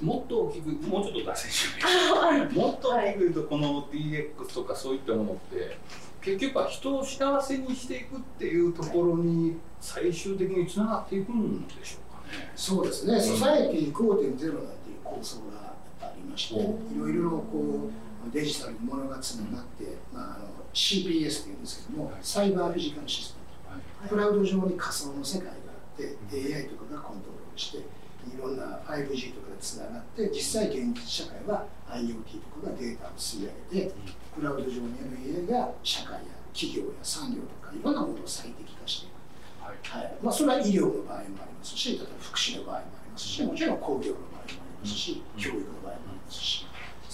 [0.00, 2.52] もっと大きく、もうちょっと脱線しな い。
[2.52, 5.76] もっと大きく言うと、この DX とかそういったものって、
[6.20, 12.52] 結局は人を幸せにしていくっていうところに最終的につながっていくんでしょうかね。
[12.56, 17.90] そうですね、ソサエティ5.0なんていう構想がありまして、いおろいろこ
[18.28, 22.14] うデジタルにものがつながって、まあ、あの CPS というんですけども、はい。
[22.22, 23.38] サイバーフィジカルシステ
[24.02, 25.54] ム、クラウド上に仮想の世界があ
[25.94, 27.82] って、AI とかがコントロールして、い
[28.38, 33.94] ろんな 5G とかでつながって、実際現実社会は IoT とかがデータを吸い上げて、
[34.34, 36.20] クラウド上にある AI が社会や
[36.52, 39.64] 企業や産業とかいろんなものを最適化していく。
[39.64, 40.02] はい。
[40.02, 46.66] はいまあ、それは医療の場合もありますし、例えば福祉の場合もありますし、もちろん工業の場合もありますし、うん教育の場合もありますし、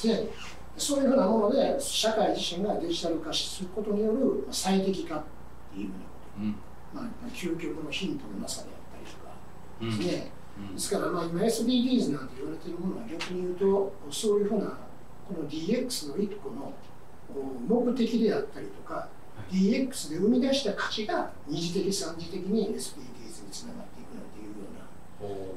[0.02, 0.30] で
[0.76, 5.22] そういうふうなもので、社会自身がデジタル化することによるまあ最適化っ
[5.72, 6.56] ていうふうなこと、うん。
[6.94, 9.32] まあ、究極のヒントのなさであったりとか
[9.80, 9.98] うん。
[9.98, 14.78] ですね、うんですから、まあ、今 SDGs なんて言われているものは逆に言うと、そういうふうな
[15.26, 16.72] この DX の一個の
[17.68, 19.08] お目的であったりとか、
[19.50, 24.54] DX で生み出した価値が二次的三次的に SDGs につながっていくなんていうよ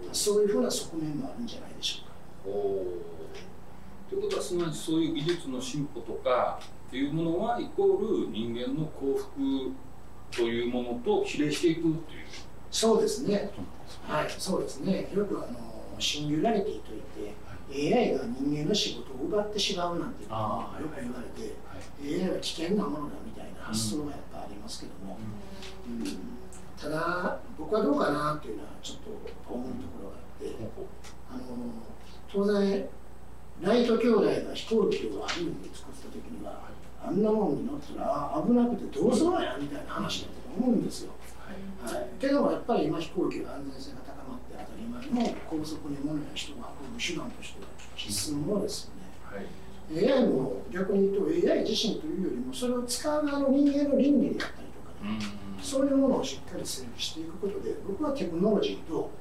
[0.04, 2.18] うなそういうふうな側面もあるんじゃないでしょうか。
[4.10, 9.74] ということはすなわちそういう技術の進歩とかっていうものはイコール人間の幸福
[10.32, 11.98] というものと比例していくっていう
[12.72, 13.52] そうですね。
[14.08, 15.10] はいそうですね。
[15.16, 15.58] よくあの
[16.00, 17.02] シンギュラリティといっ
[17.72, 20.36] て、AI が人間の仕事を奪ってしまうなんていうの
[20.80, 22.24] よく言われて、はい。
[22.24, 25.18] AI は危険なものだみたいな発想がやっぱありますけども、
[25.90, 26.38] うん。
[26.78, 30.56] ただ僕はどうかなっていうのはちょっと思うところがあって
[31.32, 31.42] あの
[32.32, 32.88] 当然
[33.62, 36.62] ライト兄弟が飛行機をハリウッドで作った時には
[37.04, 41.12] あんなもんに乗ったらあ危なくてどうするんやみたいな話だと思うんですよ。
[41.84, 46.62] はい、けどもやっぱり今飛行機の安全性が高まって当たり前の高速に物や人を運
[46.94, 49.08] ぶ手段としては必須のものですよね。
[49.24, 50.22] はい。
[50.24, 55.20] AI も逆に言うと AI 自身というよりもそれを使う側の人間の倫理であったりとかね、
[55.62, 59.12] そういうものをしっかり整理していくことで僕はテクノロジーとこ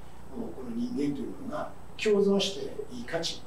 [0.69, 3.43] の人間というものが共存していい価値。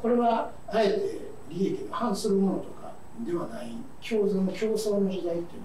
[0.00, 2.92] これはあえて利益に反するものとか
[3.26, 3.72] ではない
[4.06, 5.58] 共存競争の時代ってい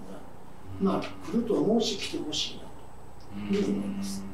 [0.82, 2.62] うのがまあ来ると思うし来てほしいな
[3.52, 4.24] と思います。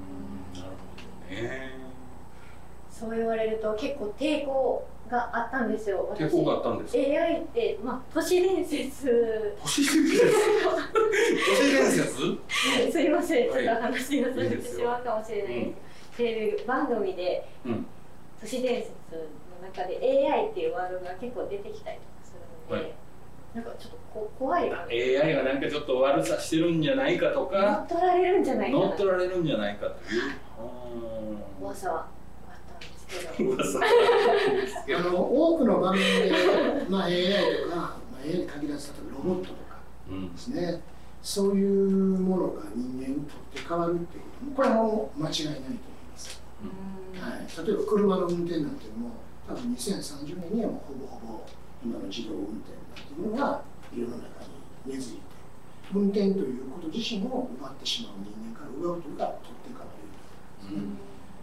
[0.54, 1.70] なるほどね。
[2.90, 10.30] そう言われると結構抵抗があったんですよ私抵抗があったんですか？AI って、まあ、都市伝説都市伝説？
[10.92, 12.38] 都市伝説？
[12.92, 17.86] すいません、はいちょっと話がそれてしまうかもしれないです、テレビ番組でうん。
[18.40, 19.98] 都市伝説の中で
[20.32, 22.32] AI っていうワードが結構出てきたりとかす
[22.70, 22.94] るので、はい
[23.54, 27.88] なんかちょっとこ怖いな AI がなんかちょっと悪さしてるんじゃないかと乗かっ。
[27.88, 30.44] 取られるんじゃないかな乗っ取られるんじゃないかという。
[31.60, 32.06] 噂は
[32.48, 33.78] あったんですけど噂。
[34.98, 36.32] あの多くの番組で、
[36.88, 37.12] まあ、AI
[37.64, 39.78] とか、まあ、AI に限らず例えばロボットとか
[40.10, 40.38] うんで。
[40.38, 40.80] すね
[41.24, 45.72] そういうものが人間にとって変わるっていうこともこれはもう間違いないと思い
[46.12, 46.42] ます、
[47.18, 49.14] はい、例えば車の運転なんていうのも
[49.48, 51.46] 多分2030年にはもうほぼほぼ
[51.84, 54.24] 今の自動運転なんていうのが世の中
[54.86, 55.22] に根付いて
[55.92, 60.24] 運転ということ自身を奪ってしまう人間から奪うというか取って代われるうこ
[60.56, 60.88] とですね、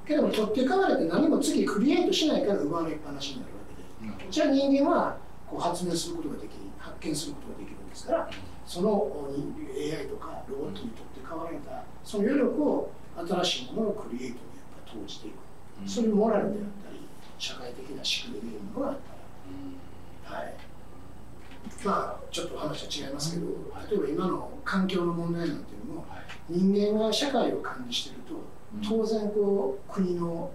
[0.08, 8.30] けども取って代われて何も次クリエイトしないから奪われっぱなしになるわけでじゃあ人間はこう発明することができ発見することができるんですから
[8.66, 9.30] その
[9.78, 12.92] AI とかロボットにとって代わられたその余力を
[13.28, 15.36] 新しいもののクリエイトにやっぱ投じていく。
[15.88, 17.00] そういうモラルであったり
[17.40, 19.21] 社会的な仕組みというものがあったらはい
[21.84, 23.48] まあちょっと話は違いますけど
[23.90, 26.06] 例えば今の環境の問題なんていうのも
[26.50, 30.52] 人間が社会を管理していると当然こう国の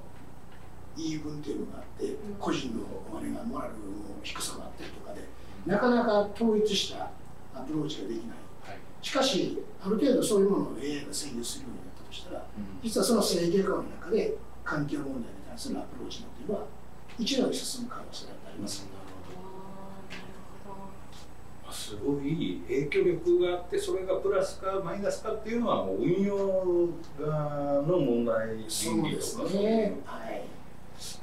[0.97, 2.83] 言い分っていうのがあって個人の
[3.19, 3.77] あれがモラルの
[4.23, 5.21] 低さがあったりとかで
[5.67, 7.11] なかなか統一した
[7.55, 8.29] アプローチができない。
[8.63, 8.79] はい。
[9.03, 12.47] しかしある程度そういうものを AI が制御するようになったとしたら
[12.83, 16.67] 実はその制御下の中で環境問題に対するアプローチなんていうのは
[17.19, 18.87] 一度に進む可能性があります
[21.87, 30.01] すごい影響力があってそれがプラスかマイナスかっていうのはもう運用側の問題そうです倫理とかね。
[30.05, 30.43] はい。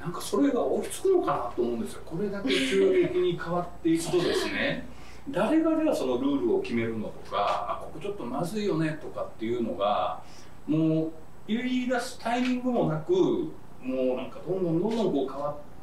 [0.00, 2.02] なんかそれが追いつくのかなと思うんですよ。
[2.06, 4.86] これだけ急激に変わっていくとですね
[5.28, 10.22] 誰がじゃあそのルールを決めるのとかあここちょっとまずいよねとかっていうのが
[10.66, 11.12] もう
[11.46, 15.73] 言い出すタイミングもなくもうなんかどんどんどんどんこう変わってい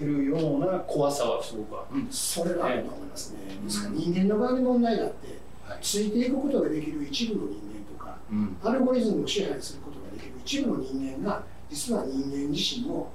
[0.00, 1.98] ってるような怖さはすごくある。
[1.98, 2.06] ん。
[2.06, 3.38] ですそれがあると思いますね。
[3.62, 8.56] ですから人間の側に問題があってはいついていくことができる一部の人間とかうん。
[8.64, 13.12] アルゴリズムを支配することができる一部の人間が実は人間自身を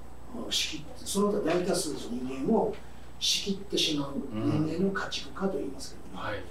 [0.49, 2.75] 仕切ってその他大多数の人間を
[3.19, 6.43] 仕切ってしまう人間の家畜化といいますけども、はい。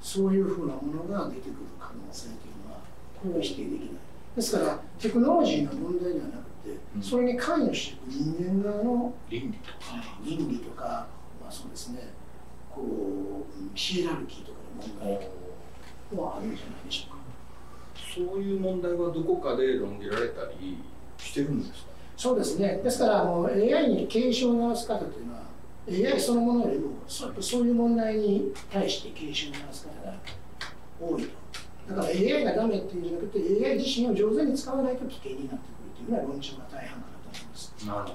[0.00, 2.80] そういうふうなものが出てくる可能性というのは
[3.22, 3.88] これは否定できない
[4.34, 9.76] ですからテクノロジーの問題ではなくて、うんそれに関与していく人間側の倫理とか
[10.24, 11.06] 倫理とか、
[11.40, 12.12] まあ、そうですね
[12.70, 15.28] こううんヒエラルキーとかの問題
[16.24, 17.22] はあるんじゃないでしょうか。
[18.14, 20.76] そういう問題はどこかで論じられたり
[21.18, 21.88] してるんですか？
[22.16, 22.80] そうですね。
[22.84, 25.42] ですからもう AI に警鐘を鳴らす方というのは
[26.14, 30.14] AI そのものよりもそうそういう問題に対して警鐘を鳴らす方が
[31.00, 31.42] 多いと。
[31.88, 37.74] だから AI がダメっていうんじゃなくて AI 自身を上手に使わないと危険になってくるというのは論調が大半かなと思います。
[37.86, 38.14] なるほど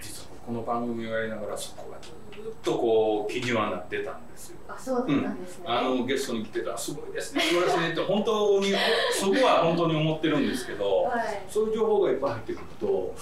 [0.00, 4.58] 実はこの番組をやりながらそこがずっとこう気にはなってたんですよ。
[4.68, 8.72] あそうなんですね、あのゲストに来てたらすごいですね素晴らしいねって本当に
[9.12, 13.14] そこは本当に思ってるんですけど、はいそういう情報がいっぱい入ってくると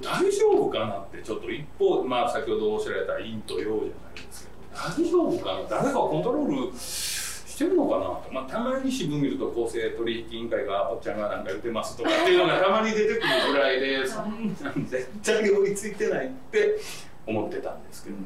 [0.00, 6.78] 大丈夫かなってちょっと一方まあ先ほどおっしゃられた陰と陽じゃないですけど大丈夫かな誰かコントロール
[7.56, 13.20] ししてるのかなと、まあ、たまに新聞見ると公正取引委員会がおっちゃんがなんか言ってますとかっていうのがたまに出てくる
[13.52, 16.78] ぐらいでそんなん絶対追いついてないって
[17.26, 18.24] 思ってたんですけどね。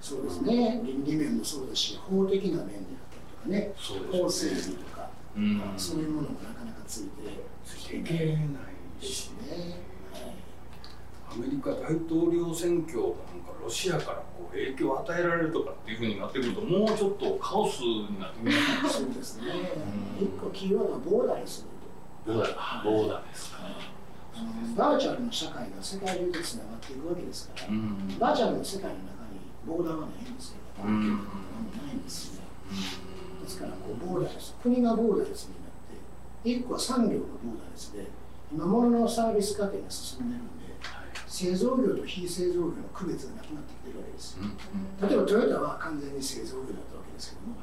[0.00, 0.80] そうですね。
[0.84, 3.72] 倫理面もそうだし法的な面であったりとかね。
[3.76, 4.56] そう法ですね。
[4.56, 5.62] 整備とか、うん。
[5.76, 7.08] そういうものもなかなかついて
[7.64, 8.36] ついていけない
[9.00, 9.80] ですしね、
[11.32, 13.12] アメリカ大統領選挙なん
[13.46, 19.46] かロシアからこう影響を与えられるとかっていうふうになってくるともうちょっとカオスになってくるはい、そうですね、
[20.18, 20.26] うん。
[20.26, 21.66] 一個キーワードはボーダーレス
[22.26, 23.58] ボーダーボーダーですか
[24.76, 28.18] バーチャルの社会が世界中でつながっていくわけですから、うん。
[28.18, 31.08] バーチャルの世界の中にボーダーはないんですけど、うん。
[31.10, 32.48] ないんですよね。
[33.42, 35.70] ですからこうボーダーレス、国がボーダーレスになっ
[36.42, 38.06] て、一個は産業のボーダーレスで、
[38.52, 40.59] 今物のサービス過程が進んでるんで、
[41.30, 44.42] 製造業と非製造業の区別がなくなってきてるわけですよ。
[45.00, 47.56] 例えばトヨタは完全に製造業だったわけですけども、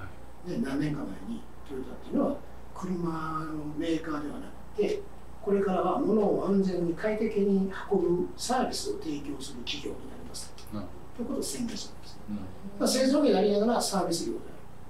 [0.47, 2.37] で何年か前にトヨタっていうのは
[2.73, 5.01] 車のメーカーではなくて
[5.41, 10.53] これからは物を安全に快適に運ぶサービスを提供する企業になります。
[10.73, 10.83] うん
[11.17, 12.35] ということを宣言したんです、うん。
[12.79, 14.39] まあ、製造業でありながらサービス業で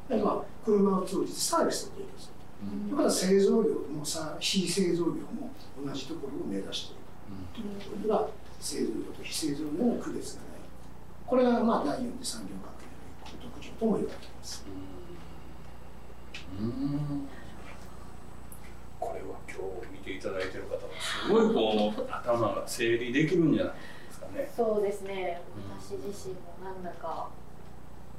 [0.09, 0.19] ある。
[0.19, 2.33] だからまあ車を通じてサービスを提供する。
[2.83, 5.49] ということは製造業もさ非製造業も
[5.83, 7.01] 同じところを目指している。
[7.55, 8.27] ということが
[8.59, 10.51] 製造業と非製造業の区別がない。
[11.25, 14.65] これがまあ第四次産業革命の特徴とも言われています。
[16.59, 17.27] うん。
[18.99, 24.51] これは今日見ていただいてる方はすごいこう頭が整理できるんじゃないですかね。
[24.55, 25.41] そうですね。
[25.79, 27.29] 私自身もなんだか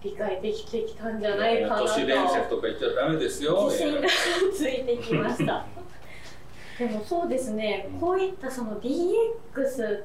[0.02, 1.86] 理解できてきたんじゃないかなと。
[1.86, 3.64] 都市伝説とか言っちゃダメですよ。
[3.64, 4.08] 自信が
[4.54, 5.66] ついてきました。
[6.78, 7.88] でもそうですね。
[8.00, 10.04] こういったその DX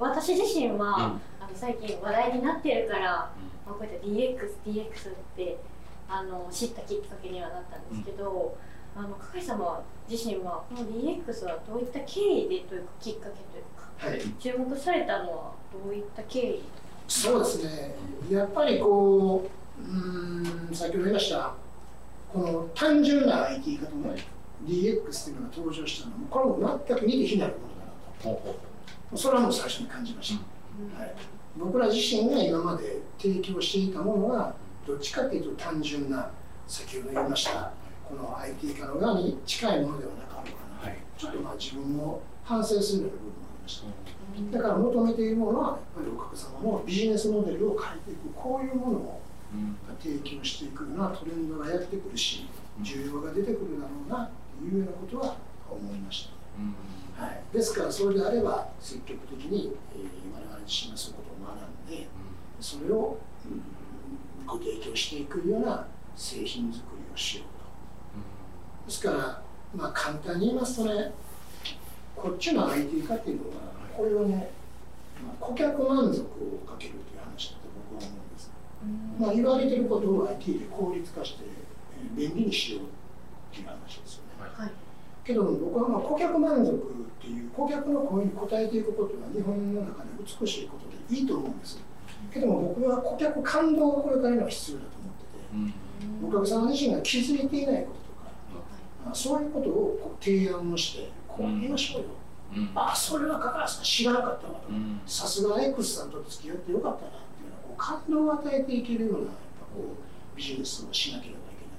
[0.00, 0.82] 私自身は、うん。
[0.82, 0.96] あ
[1.42, 3.32] の最近話題になってるから、ま
[3.66, 5.58] あ、こういった DXDX って
[6.08, 8.56] あの知ったきっかけにはなったんですけど、
[8.96, 14.20] あの加賀井様自身はこの DX はどういった経緯でというかきっかけというかはい。
[14.40, 16.62] 注目されたのはどういった経緯
[17.06, 17.94] そうですね、
[18.30, 19.48] やっぱりこ
[19.78, 21.52] う、うーん、先ほど言いました、
[22.32, 24.14] この単純な IT 化とね、
[24.64, 28.69] DX というのが登場したのも、これも全く似て非なるものだなほうほと、
[29.14, 31.02] それはもう最初に感じました。
[31.02, 31.14] はい、
[31.58, 34.54] 僕ら自身が今まで提供していたものは、
[34.86, 36.30] どっちかというと単純な、
[36.66, 37.72] 先ほど言いました、
[38.08, 40.98] この IT 化の側に近いものではなかろうかな、はい。
[41.18, 44.58] ちょっとまあ自分を反省するような部分もありました。
[44.58, 49.20] だから求めているものは、やっぱりお客様のビジネスモデルを変えていく、こういうものを
[49.52, 52.46] うん提供していくようなトレンドがやってくるし、
[52.82, 55.36] 需要が出てくるだろうなというようなことは
[55.68, 56.30] 思いました。
[56.58, 56.74] うん
[57.20, 62.08] はい、ですから、それであれば、積極的に、えー、我々自身がそういうことを学んで、
[62.60, 63.80] それを、うん
[64.50, 68.86] ご提供していくような製品作りをしようと。
[68.86, 69.42] ですから、
[69.76, 71.12] まあ、簡単に言いますとね、
[72.16, 73.56] こっちの IT 化っていうのは、
[73.96, 74.50] これをね、
[75.24, 78.50] まあ、顧客満足をかけるという話だと僕は思うんです。
[79.20, 81.60] まあ、言われてることを IT で効率化して、えー
[82.16, 82.84] 便利にしようっ
[83.54, 84.50] ていう話ですよね。
[84.54, 84.70] はい
[85.30, 86.74] けど僕はまあ顧客満足っ
[87.20, 91.80] ていう顧客の声に応えていくことは日本の中で美しいことでいいと思うんです。
[92.32, 95.38] けども僕は顧客感動がこれからには必要だと思ってて。
[95.54, 96.28] うん。
[96.28, 99.72] お客様自身が気づいていないこととかあそういうことを
[100.02, 102.08] こう提案をしてこう言いましょうよ、
[102.56, 102.70] うん。
[102.74, 104.68] あそれは香川さん知らなかったわと。
[104.70, 105.00] うん。
[105.06, 109.26] さすが X さんと付き合ってよかったなっていうようなこう感動を与えていけるようなやっ
[109.60, 109.94] ぱこ
[110.34, 111.76] うビジネスをしなければいけない。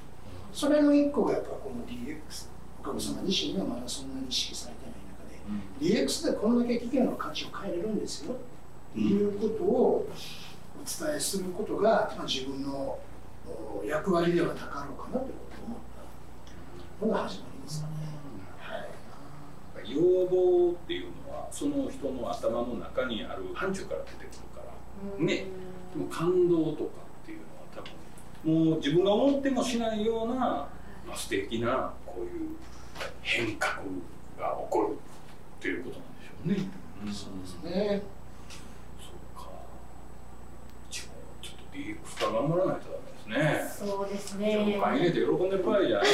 [0.53, 2.50] それの一個がやっぱこの DX
[2.83, 8.33] お客様自身がまだそんなに意識されてない中で DX でこんだけ企業の価値を変えれるんですよ。
[8.33, 10.07] っていうことを
[10.81, 12.97] お伝えすることが、まあ、自分の
[13.47, 15.79] お役割ではなかろうかなということを思っ
[16.99, 17.93] たのが始まりですかね。
[18.59, 19.95] はい。
[19.95, 24.61] 要望っていうのはその人の頭の中にある範疇から出てくるか
[25.19, 25.25] ら。
[25.25, 25.45] ね。
[25.93, 26.89] でも感動とか
[27.23, 30.67] っていうのは多分もう自分が思ってもしないような、
[31.11, 32.55] まあ、素敵なこういう
[33.21, 33.83] 変革
[34.39, 36.71] が起こるっていうことなんでしょ
[37.03, 37.13] うね。
[37.13, 38.01] そうですね。
[38.97, 39.49] そうか。
[40.89, 42.91] うちもちょっと DX 化頑張らないと
[43.29, 43.87] ダメですね。
[43.89, 46.07] そうですねお金入れて喜んでる場合じゃない。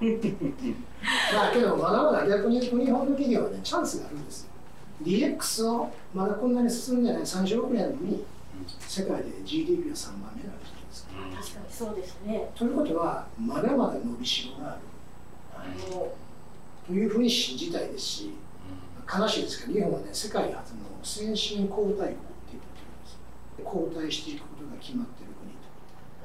[1.34, 4.50] まあけどまだまだ逆に言うと日本の企業はねチャンスがあるんですよ。
[5.02, 8.24] DX をまだこんなに進んでない30億年なのに
[8.86, 11.12] 世界で GDP は3番目なんじゃないですか。
[11.14, 15.70] 確かにそうですねということはまだまだ伸びしろがある。
[15.94, 16.14] も
[16.86, 18.30] というふうに信じたいですし、
[19.06, 22.18] 悲しいですけど日本はね世界初の先進交代国って
[22.52, 23.18] 言ってるんです。
[23.62, 25.70] 後退していくことが決まっている国と。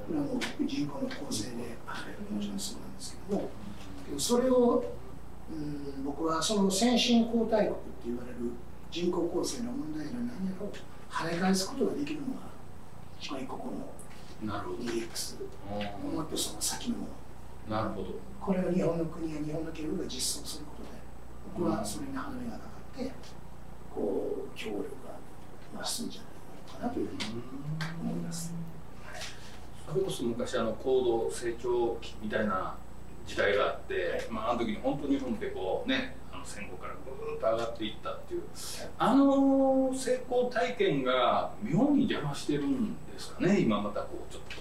[0.08, 3.50] これはもう人口の構成で働くもちろんそうなんですけども
[4.06, 4.84] けどそれを
[5.52, 8.36] うん僕はその先進後大国って言われる
[8.90, 10.72] 人口構成の問題が何やろう
[11.12, 12.34] 跳ね返すことができるのが
[13.20, 13.88] 外国の
[14.46, 14.78] なるほど。
[14.84, 15.36] DX
[16.16, 17.08] もっとその先のも
[17.70, 17.78] の。
[17.78, 18.08] なるほど。
[18.40, 20.90] これを日本の国や日本の企業が実装することで
[21.56, 23.12] 僕はそれに歯止めがかかって
[23.94, 24.84] こう協力
[25.74, 27.20] が増すんじゃないかなというふうに
[28.02, 28.54] 思います。
[29.88, 32.76] それこそ昔あの高度成長期みたいな
[33.26, 36.16] 時代があって、まあ、あの時に本当に日本ってこうね
[36.46, 38.44] 戦後からぐーっと上がっていったっていう
[38.98, 44.56] あの成功体験が妙に邪魔してるんですかね今またこうちょっと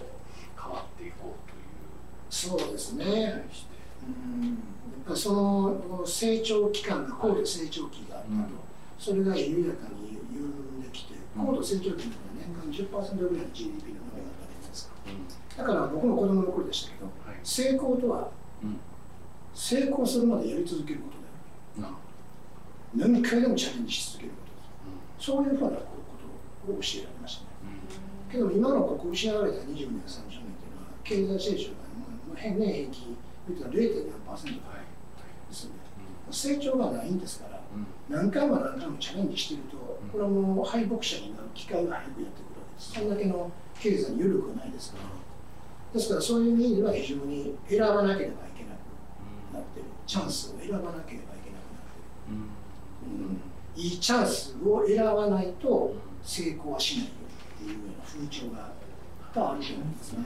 [0.61, 1.65] 変わっていこうという
[2.31, 3.05] そうですね。
[4.07, 4.09] う
[4.45, 4.59] ん
[5.07, 8.47] やっぱりその成長期間が高度成長期があったと、うん
[8.97, 14.95] それが緩やかに緩んできて、うん高度成長期の年間10%ぐらいの GDP の伸びがあったわけじゃないですか。
[15.57, 18.31] うだから僕の子供の頃でしたけど、んはい成功とは
[18.63, 18.79] うん
[19.53, 21.19] 成功するまでやり続けること
[22.97, 24.39] 何回でもチャレンジし続けるこ
[25.19, 25.77] とそういうふうなこ
[26.67, 27.49] とを教えられましたね。
[27.99, 30.03] うんけど今のここ失われた20年、30年っ
[31.05, 31.85] ていうのは、経済成長が
[32.59, 33.17] 年平均、
[33.49, 34.45] 言ったら0.4%はい
[35.49, 35.77] ですよね。
[36.31, 39.77] う成長がないんですから、ん何回も何回もチャレンジしてると、
[40.11, 42.93] これはもう敗北者になる機会が早くやってくるわけです。
[42.93, 45.05] そんだけの経済に余力がないですから。
[45.95, 49.87] ですからそういう意味では非常に選ばなければいけなくなってる。
[50.07, 51.34] チャンスを選ばなければ
[53.07, 53.41] うん
[53.77, 57.11] いいチャンスを選ばないと成功はしないよ
[57.57, 58.73] っていうような風潮が
[59.35, 60.19] があると思うんですね。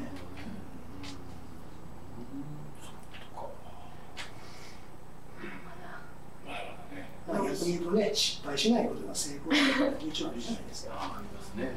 [7.26, 10.94] まあ、逆に言うとね、失敗しないことが成功する風潮あるじゃないですか。
[10.94, 11.72] ありますね。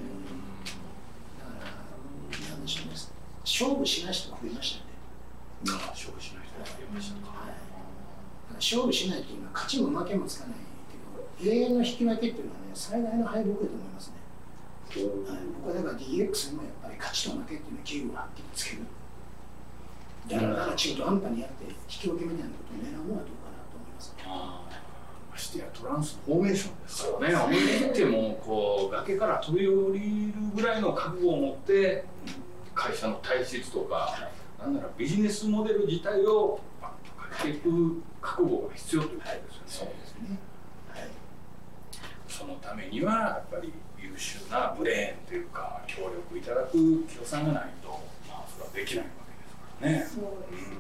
[2.62, 2.94] んでしょうね。
[3.44, 4.80] 勝負しない人が増えまし
[5.66, 5.82] たよね。
[5.82, 7.32] まあ勝負しない人が増えましたか。
[7.46, 7.52] はい
[8.56, 10.56] 勝負しないっていうのは勝ちも負けもつかない
[11.44, 14.16] 永遠の引き分けっていうのはね、最大の敗北だと思いますね。
[14.92, 18.82] はい、僕はだから DX もやっぱり勝ちと負けっていうのは器具をはっきりつける。
[20.30, 24.24] だから、中途半端にやって、引き分けみたいなことを狙うのはどうかなと思いますね。
[25.32, 32.06] ましてやトランスフォーメーションですからね、思い切ってもこう崖から飛び降りるぐらいの覚悟を持って、
[32.76, 34.30] 会社の体質とか、
[34.60, 39.94] なんならビジネスモデル自体をバッと変えていく覚悟が必要ということですよね。
[40.02, 40.51] ですね。
[42.42, 42.48] はい。
[42.48, 43.72] そのためにはやっぱり
[44.02, 47.90] 優秀なブレーンというか協力いただく協賛がないと、
[48.28, 49.12] まあ、それはできないわ
[49.80, 50.34] けですからね。
[50.50, 50.76] そうですね。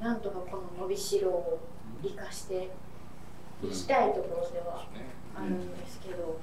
[0.00, 1.60] なんとかこの伸びしろを
[2.02, 2.70] 生かして
[3.64, 4.86] いきたいところでは
[5.34, 6.38] あるんですけど、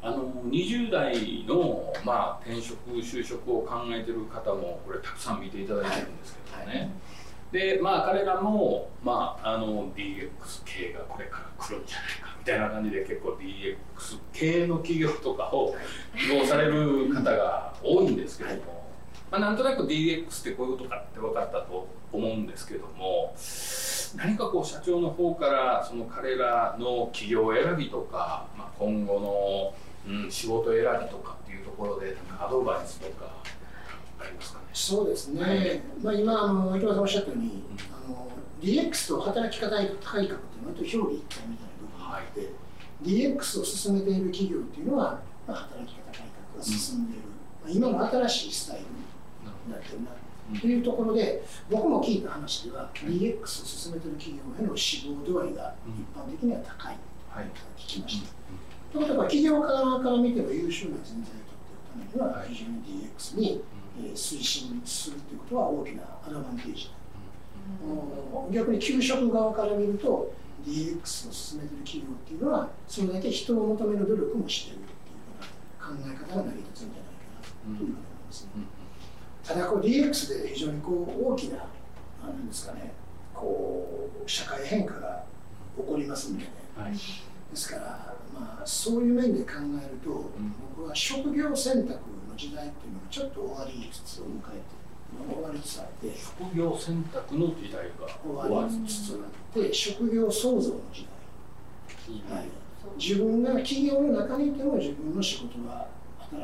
[0.00, 6.90] あの20代の、まあ、転職就職を考えてる方もこれたくさん見ていただいてるんですけどね、はい
[7.54, 10.28] でまあ彼らも、まあ、あの DX
[10.64, 13.76] 系がこれから来るんじゃないかみたいな感じで結構 DX
[14.32, 15.76] 系の企業とかを
[16.18, 18.90] 希望される方が多いんですけども、
[19.30, 23.32] まあ、なんとなく DX ってこういうことかって分かったと思うんですけども
[24.16, 29.74] 何かこう社長の方からその彼らの企業選びとか、まあ、今後
[30.08, 33.32] の、うん、仕事選びとかっていうところでなんかアドバイスとか
[34.24, 34.64] ありますかね。
[34.72, 35.80] そうですね、はい。
[36.02, 37.62] まあ、今あの、秋葉さんおっしゃったように、
[37.92, 38.28] あの
[38.60, 40.38] DX と働き方改革っていうのは、
[40.76, 42.50] 表裏一体みたいな部分があって、
[43.02, 46.22] DX を進めている企業っていうのは、まあ、働き方改
[46.52, 47.28] 革が進んでいる、
[47.62, 50.10] まあ、今の新しいスタイルになってるな
[50.60, 56.94] というところで、僕も聞いた話では、DX を進めている企業への志望度合いが一般的には高い。
[56.94, 57.46] とはい。
[57.76, 58.28] 聞きました。
[58.92, 61.56] ということは、企業側から見ても優秀な人材を取
[62.04, 62.78] っていくためには、非常に
[63.18, 63.73] DX にえー
[64.14, 66.90] 推進するということは大きなアドバンテージ
[68.50, 70.32] 逆に給食側から見ると
[70.66, 78.50] DX を進めている企業っていうのはそれだけ人を求める努力もしているっていうような考え方が成り立つんじゃないかなというふうに思いますね。
[79.44, 82.92] ただこう DX で非常にこう大きななんですかね
[83.34, 85.24] こう社会変化が
[85.76, 86.52] 起こりますんでね。
[86.76, 86.92] はい。
[86.92, 86.98] で
[87.54, 90.30] すから、まあ、そういう面で考えると、
[90.76, 91.98] 僕は職業選択
[92.34, 94.84] の時代っていうのがちょっと終わりつつを迎えて
[95.32, 101.06] 終わりつつあって職業選択の時代が終わりつつあって職業創造の時
[102.28, 102.48] 代、はい、
[102.98, 105.86] 自分が企業の中にいても自分の仕事は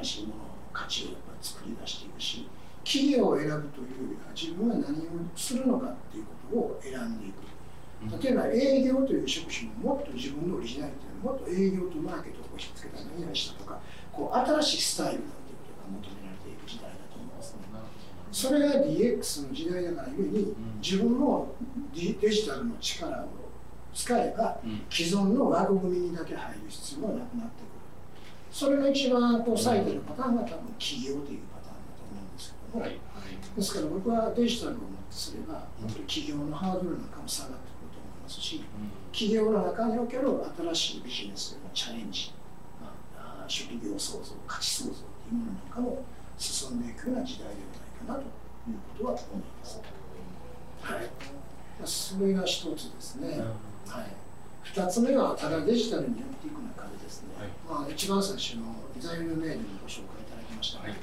[0.02, 0.40] 新しいもの
[0.72, 2.48] 価値をやっぱり作り出していくし
[2.84, 3.64] 企業を選ぶというよ
[4.10, 7.50] りは自分は何をするのかっていうことを選んでいく。
[8.00, 13.78] 例えば営業という職種ももっと自分のオリジナリティをもっと営業とマーケットをひっつけた何々したとか
[14.10, 16.60] こう新しいスタイルなんていうことが求められていく
[18.32, 21.48] それが DX の時代だからゆえに自分の
[21.94, 23.28] デデジタルの力を
[23.92, 24.82] 使えばうん。
[24.88, 27.70] 既存の枠組みにだけ入る必要はなくなってくる。
[28.52, 33.00] それが一番こう最たるパターンが多分企業というパターンだと思うんですけども、はい
[33.56, 38.64] ですから僕はデジタルをもってすれば本当に企業のハードルなんかも下がってくると思いますし
[39.12, 40.28] 企業の中における
[40.72, 42.32] 新しいビジネスへのチャレンジ、
[42.80, 46.04] まあ、職業創造価値創造というものなんかも
[46.38, 48.26] 進んでいくような時代ではなという
[48.98, 49.80] ことは思います。
[50.82, 51.10] はい、
[51.84, 53.40] それが一つですね。
[53.86, 54.06] はい、
[54.62, 57.28] 二つ目はただデジタルにやっていく中でですね、
[57.68, 60.94] まあ、一番最初の材料メールにご紹介いただきましたが、はい。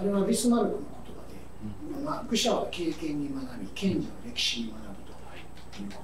[0.00, 4.86] あれはビスマルクの言葉で、まあ、愚者は経験に学び賢者は歴史に学ぶ
[5.72, 6.02] というこ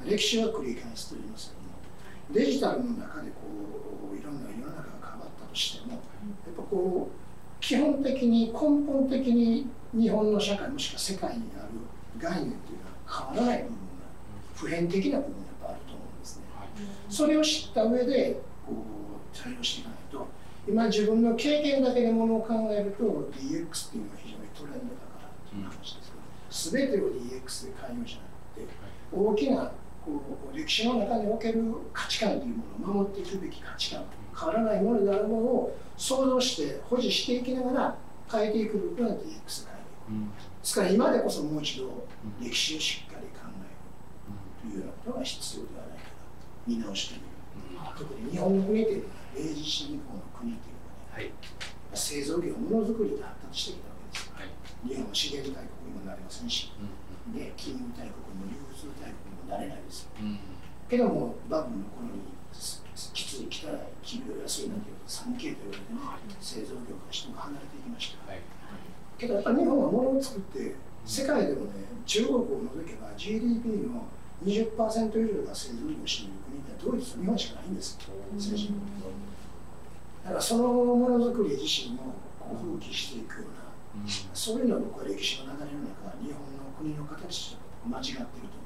[0.00, 1.68] とで、歴史は繰り返すと言いますけども
[2.30, 3.34] デジタルの中でこ
[4.12, 6.00] ういろんな世の中が変わったとしてもやっ
[6.56, 7.17] ぱこう
[7.60, 11.68] 基本的に根本的に日本の社会もしくは世界にある
[12.18, 13.78] 概念というのは変わらない部分が
[14.54, 16.42] 普遍的な部分がやっぱあると思うんですね。
[17.08, 20.28] それを知った上でこう対応していかないと
[20.68, 26.12] 今自分の経験だけでものを考えると DX っていうのが非常にトレンドだからっていう話です
[26.70, 28.22] けど、全てを DX で変えようじゃな
[28.54, 28.68] くて
[29.10, 29.72] 大きな
[30.04, 30.20] こ
[30.52, 34.04] う歴史の中における価値観というものを守っていくべき価値観
[34.38, 37.96] 変わらないものであるものを想像して保持していきながら
[38.30, 42.06] 変えていく部分が DX で変えていくですから今でこそもう一度
[42.40, 46.10] 歴史をしっかり考えるというようなことが必要ではないかな
[46.66, 47.28] 見直してみる。
[47.96, 51.18] 特に日本の国というのは明治維新日本の国というのはね。
[51.18, 51.32] はい。
[51.94, 54.32] 製造業ものづくりで発達してきたわけです。
[54.34, 54.88] はい。
[54.88, 56.70] 日本は資源大国にもなれませんし。
[57.34, 60.08] で金融大国にも流通大国にもなれないです
[60.88, 62.37] けどもバブルの頃に
[63.14, 68.30] きつい汚い企業安いなんていうと 3K と言われてね製造業から人が離れていきました。
[68.30, 68.40] はい。
[69.18, 70.74] けどやっぱ日本は物を作って
[71.04, 72.40] 世界でもね中国を
[72.74, 74.06] 除けば GDP の
[74.44, 77.98] 20%以上が製造業を占める国ってドイツと日本しかないんです
[78.38, 78.80] 先進国
[80.22, 88.57] だからそのものづくり自身もこう放棄していくようなそういうのは僕は歴史の流れの中日本の国の形と間違ってると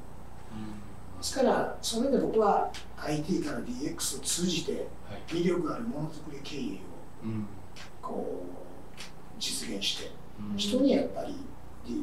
[1.22, 4.88] ですからそれで僕は IT から DX を通じて
[5.28, 9.00] 魅力あるものづくり経営をこう
[9.38, 10.10] 実現して
[10.56, 11.36] 人にやっぱり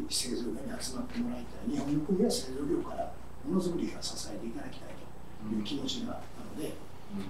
[0.09, 1.75] 製造業に集まってもらいたい。
[1.75, 3.11] 日本の国は製造業から
[3.45, 4.89] ものづくりが支えていただきたい
[5.49, 6.19] という気持ちがあっ
[6.57, 6.73] たので、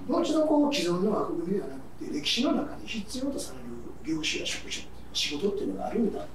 [0.07, 6.27] もう一度こう既存の枠組みではなくて歴史の中で必要とされる業種や職種仕事っていうのがあるんだっ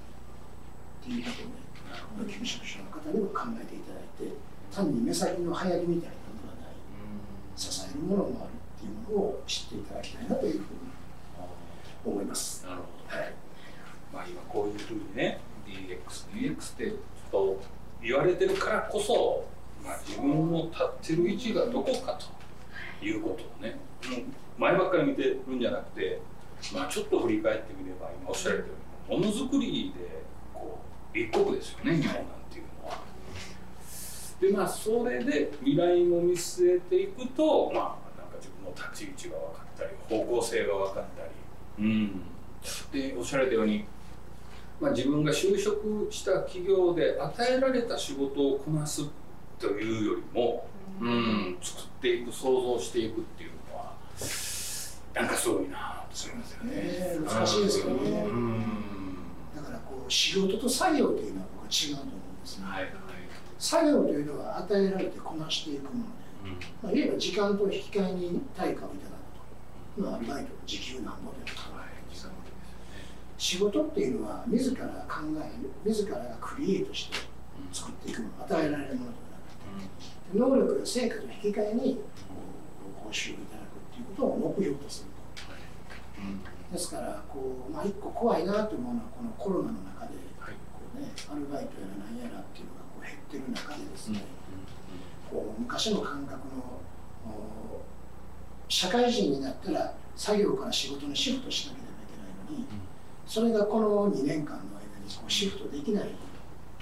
[1.05, 1.31] ていうこ
[2.19, 4.35] とをね求職者の方にも考えていただいて
[4.75, 6.75] 単に目先の流行りみたいなのではない
[7.57, 10.65] 支えるものもあるっていうものを知っていただきたいなというふうに
[12.05, 12.65] 思います。
[12.65, 13.33] なるほどはい
[14.13, 16.93] まあ今こういうふうにね DX、DX って
[17.31, 17.61] と
[18.03, 19.45] 言われてるからこそ、
[19.85, 20.83] まあ、自分の立
[21.15, 22.19] ってる位置がどこか
[23.01, 26.21] ということをね、うん前ばっかり見てるんじゃなくて、
[26.73, 28.75] まあ、ちょっと振り返ってみれば今おっしゃられたよ
[29.09, 30.23] うにものづくりで
[30.53, 30.79] こ
[31.13, 32.44] う一国ですよね日本なんて。
[34.41, 42.23] でまあそれで未来も見据えていくとまあなんか自分の立ち位置が分かったり方向性が分かったり、うん、
[42.93, 43.85] でおっしゃられたように、
[44.81, 49.05] まあ、自分が就職した企業で与えられた仕事をこなす
[49.59, 50.67] というよりも、
[51.01, 53.93] うん、作っていく想像していくっていうのは
[55.15, 56.75] なんかすごいなと思いますよね。
[56.75, 58.11] ね難しいですよね。
[58.11, 58.65] うん。
[59.57, 62.65] だからこう仕事と作業というのは僕は違うと思うんですね。
[62.67, 63.04] はいはい
[63.65, 66.01] 作業というのは与えられてこなしていくもので、
[66.45, 66.51] うん。
[66.83, 71.65] まあ、言えば時間と引き換えに対価をいただくと、まあ、アルバイトの時給なんぼでも
[73.45, 75.71] 仕事っていうのは自ら考える。
[75.85, 77.19] 自らがクリエイトして
[77.73, 79.37] 作っていくもの与えられるものでは
[79.77, 79.93] なく
[80.33, 82.01] て能力や成果と引き換えに
[83.05, 85.11] 報酬をいただくっていうことを目標とする。
[85.13, 90.55] とですからこう、まあ、一個怖いなと思うのはこのコロナの中ではい。
[90.73, 92.74] こう、ね、アルバイトやら何やらっていうの
[93.39, 94.23] ってる中でですね、
[95.31, 96.81] こう昔の感覚の
[97.27, 97.83] お
[98.69, 102.67] 社会人になったら作業から仕事にシフトしなければいけないのに、
[103.27, 106.09] それがこの2年間の間にこうシフトできない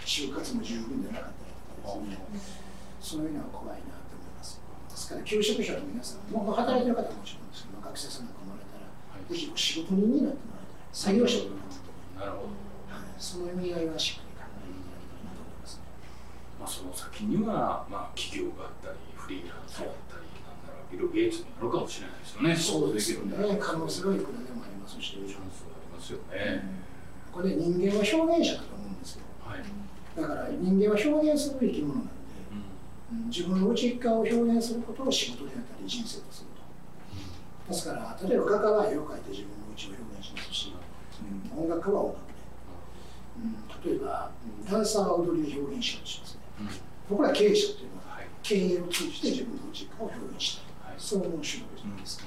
[0.04, 2.18] 就活も十分でなかったりとかですね、
[3.00, 4.60] そういうのは怖いなと思います。
[4.90, 11.78] ですから求職者の皆さん、もう働いてる方はもちろんですけど、学生さんなんかもらえたら、ぜひお仕事人になってもらいたい、作業者になって
[12.18, 12.20] も。
[12.20, 12.28] らいたい。
[12.28, 12.62] なるほど。
[12.92, 15.80] はい、その意味合いはしっかり考えていただきたいなと思います。
[16.62, 22.54] まあ、その先には、まあ、企業があったり、フリーランスがあったり、なんならビル・ゲイツになるかもしれないですよね。
[22.54, 23.58] そうですよね。
[23.58, 25.18] 可能性チはいくらでもありますし。
[25.18, 26.62] ャンスがありますよね。
[27.34, 29.26] これ人間は表現者だと思うんですよ。
[29.42, 29.66] はい。
[30.14, 32.14] だから人間は表現する生き物なんで、
[32.54, 33.26] うん。
[33.26, 36.62] うん自分の内側を表現することを仕事であったり人生とすると。
[37.66, 40.70] ですから例えば画家は絵を描いて自分の内を表現しますし、
[41.58, 41.66] うん。
[41.66, 42.22] 音楽家は音楽
[43.82, 43.98] で、うん。
[43.98, 46.41] 例えば、うんダンサーは踊りで表現しようとします
[47.08, 48.26] 僕ら経営者というのははい。
[48.42, 50.90] 経営を通じて自分の内側を表現した。
[50.90, 51.00] いはい。
[51.00, 52.24] そう思う仕事じゃないですか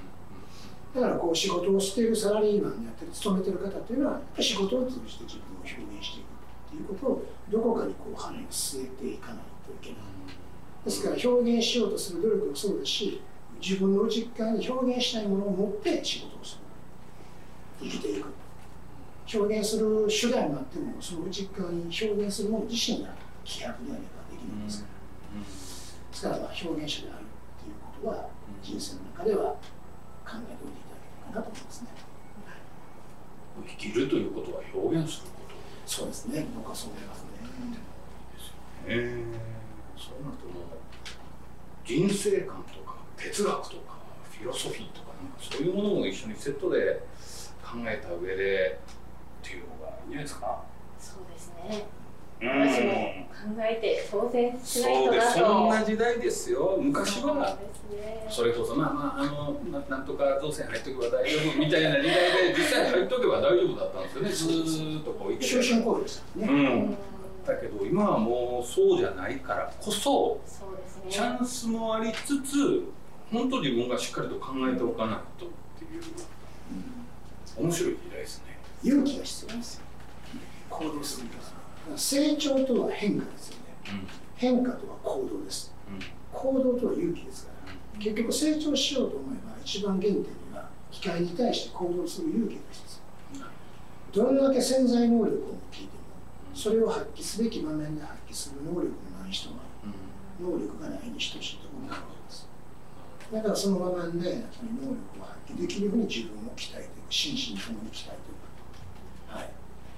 [0.95, 9.99] うだからこう仕事をしているサラリーマンであったり勤めてる方っていうのはやっぱり仕事を通じて自分を表現していくっていうことをどこかにこう羽を据えていかないといけない
[10.85, 13.21] ですから表現しようとする努力もそうですし
[13.59, 16.59] 自分の内側に表現したいものを持って仕事をす
[17.81, 18.27] る生きていく
[19.33, 23.09] 表現する手段があってもその内側に表現するもの自身が
[23.43, 24.14] 希薄であれば
[24.45, 24.67] できないん。
[24.67, 25.45] ですから
[26.11, 28.29] ですからまあ表現者であるっていうことは
[28.61, 29.57] 人生の中では
[30.25, 31.87] 考えておいていただければなと思いますね。
[33.67, 35.55] 生きるということは表現すること
[35.89, 36.45] そうですね。
[36.55, 37.29] 僕はそう思いますね。
[38.87, 39.23] へえ
[39.97, 40.67] そうなるともう
[41.85, 43.95] 人生観とか哲学とか
[44.31, 45.31] フィロソフィーとかなん。
[45.31, 47.01] かそういうものも一緒にセットで
[47.63, 48.79] 考えた上で
[49.41, 50.11] っていうのがいいん。
[50.11, 50.61] じゃないですか
[50.99, 51.85] そうですね
[52.41, 55.35] 私も考えて当選しないそうです。
[55.35, 56.77] となとそんな時代ですよ。
[56.81, 57.45] 昔そうは。
[57.45, 57.57] です
[57.95, 64.29] ねそれこそまあまああのななんとか当選入っとけば大丈夫みたいな時代で実際入っとけば大丈夫だったんですよね。
[64.65, 66.53] ずーっとこう終身雇用ですからね。
[66.53, 66.59] うん。
[66.59, 66.97] うん
[67.45, 70.39] だけど今はもうそうじゃないからこそそ
[70.73, 71.03] うですね。
[71.11, 72.83] チャンスもありつつ
[73.31, 76.01] 本当自分がしっかりと考えておかないとっていう
[77.63, 78.57] 面白い時代ですね。
[78.83, 79.81] 勇気が必要ですよ。
[80.71, 81.44] 行動するには。
[81.95, 84.05] 成長とは変化ですよね。
[84.35, 85.73] 変化とは行動です。
[86.33, 87.55] 行動とは勇気ですから。
[87.99, 92.99] 結局成長しようと思えば一番原点には機械に対して行動する勇気が必
[94.15, 95.35] 要どんだけ潜在能力を持っ
[95.71, 95.91] ていても
[96.53, 99.55] それを発揮すべき場面で発揮する能力のない人は
[100.39, 102.47] 能力がないに等しいと思うわけです
[103.31, 108.34] だからその場面で能力を発揮できるように自分を鍛えていく心身ともに鍛えていく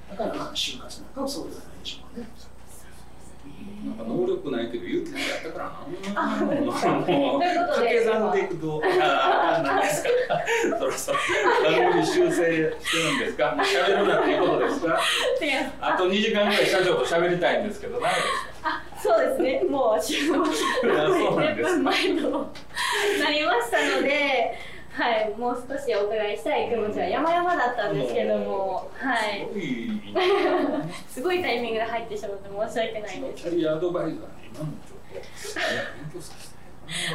[0.09, 2.27] だからまあ就活なんかもそうではないでしょうかね
[3.85, 5.65] なんか能力ないけど勇気があったから
[6.13, 6.21] な。
[6.21, 10.09] あも う掛け算でいくと、 ああ、何ですか？
[10.79, 11.17] そろそろ
[11.63, 13.55] 番組修正してるんですか？
[13.59, 14.99] 喋るなっていうことですか。
[15.79, 18.23] あと2時間ぐらい社長と喋りたいんですけど、ダメです
[18.63, 18.69] か？
[18.69, 22.29] あそうですねもう週末 そうなんです10分前と
[23.23, 24.57] なりましたので
[24.97, 29.47] はいもう少しお伺いしたい気持ちは山々だったんですけどもはい。
[29.47, 30.83] すごい。
[31.07, 33.43] すごいタイミングで入ってしまって申し訳ないです。
[33.43, 36.57] キャリアアドバイザーに今のちょっと、勉強させて。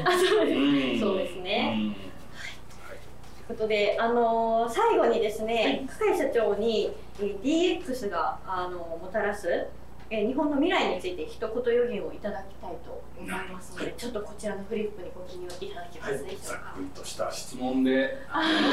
[0.05, 1.74] あそうですうんそうですね。
[1.76, 1.95] うん。
[1.95, 9.66] ということで、あのー最後にですね、深井社長に、えー DX があのもたらす、
[10.14, 16.80] えー日本の未来について一言予言をいただきたいと思いますので、ちょっとこちらのフリップにご記入いただけまはいすでしょうかざっく。
[16.80, 18.18] りとした質問で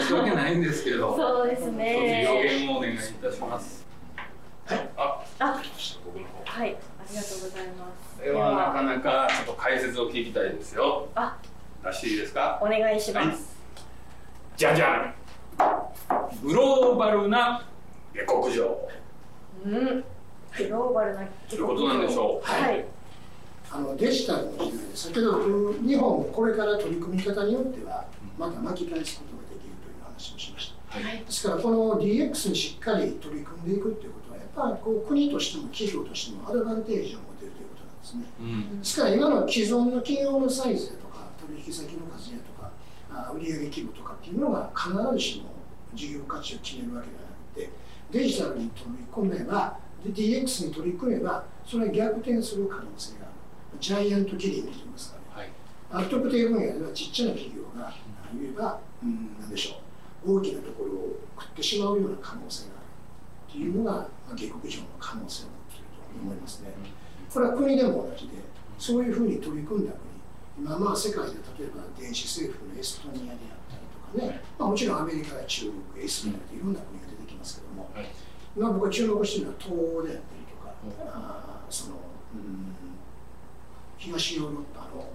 [0.01, 2.25] 申し訳ないんですけど、 そうです一つ予ね。
[2.59, 3.85] 言をお願いいたします。
[4.65, 5.61] はい、あ、あ、
[6.05, 6.43] 僕の方。
[6.45, 8.17] はい、ありがとうございます。
[8.19, 11.07] これはなかなかちょっと解説を聞きたいですよ。
[11.15, 11.37] あ、
[11.81, 12.59] らしいですか？
[12.61, 13.57] お願いします。
[14.57, 15.13] じゃじゃん。
[16.43, 17.65] グローバルな
[18.13, 18.77] 下克上。
[19.65, 20.03] うん、
[20.57, 22.85] グローバルなということなんでしょうはい、
[23.71, 28.05] あのデジタルの時代で先ほど日本もこれから取り組み方によっては
[28.37, 31.19] また巻き返すことができるという話をしましたはい。
[31.19, 38.79] ですからこの DX にしっかり取り組んでいくっていうことはやっぱりこう国としても企業としてもアドバンテージを持てるということなんですねうん。
[38.79, 42.71] ですから今の既存の企業のサイズやとか取引先の数やとか
[43.11, 45.49] あ売上規模とかっていうのが必ずしも
[45.93, 47.69] 事業価値を決めるわけではなくて
[48.11, 55.49] デジタルに取り込めばで DX に取り組めばそれは逆転する可能性があるジャイアントキリングといいますかねはい。
[55.91, 57.93] ある特定分野ではちっちゃな企業が
[58.33, 66.69] 言えば、うん、なんでしょう大きなところを食ってしまうような可能性があるというのが、まあ、下克上の可能性を持っていると思いますね。
[67.33, 68.33] これは国でも同じで、
[68.77, 73.37] そういうふうに取り組んだ国、今まあ世界で例えば電子政府のエストニアであっ
[73.69, 78.05] たりとかね、まあ、もちろんアメリカや中国、エストニアでいろんな国が出てきますけども、はい。
[78.59, 82.75] 今僕が注目しているのは東欧であったりとか、うんあーその、うん、
[83.97, 85.07] 東ヨーロッパの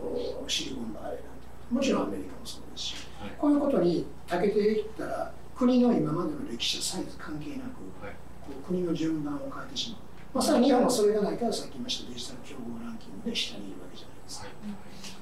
[0.00, 1.24] おシリコンバレーなんて
[1.70, 3.30] もちろんアメリカもそうですし、はい。
[3.36, 8.14] こういうことに長けていったら国の今までの歴史やサイズ関係なく、はい。
[8.40, 10.00] こう国の順番を変えてしまう。
[10.34, 14.46] まあ、さらに日本はそれがないからさっき言いましたデジタル競合ランキングで下にいるわけじゃないですか。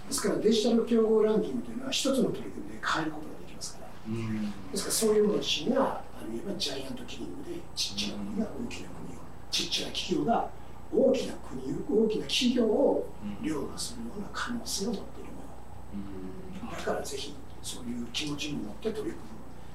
[0.06, 4.52] ですからデジタル競合ランキングというのは一つの取り組みで変えることができますから、うん。
[4.70, 9.20] ですからそういうもの自身があるいはジャイアントキリングでちっちゃな国が大きな国を
[9.50, 10.48] ちっちゃな企業が
[10.90, 13.06] 大きな国大きな企業を
[13.42, 19.18] 凌駕するような可能性を持っているものだからぜひそういう気持ちに持って取り組む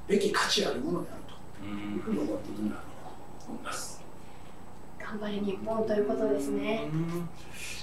[0.08, 1.22] べき価値あるものである
[1.62, 2.82] というふうに思っていただければ
[3.46, 4.00] と思います。
[5.00, 6.88] 頑張れ日本ということですね。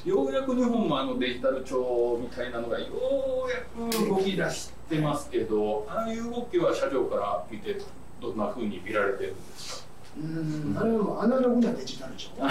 [0.04, 7.80] ようやく日本もあのデジタル庁みたいなのがようやく動き出してますけど、ああいう動きは社長から見て
[8.20, 9.86] どんな風に見られてるんですか？
[10.18, 12.48] うーんあれはもうアナログなデジタル庁な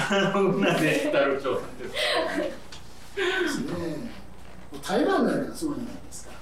[0.79, 1.97] デジタル庁なんですか？
[3.15, 4.11] ですね。
[4.83, 6.31] 台湾なんかそうじゃないですか。
[6.31, 6.35] は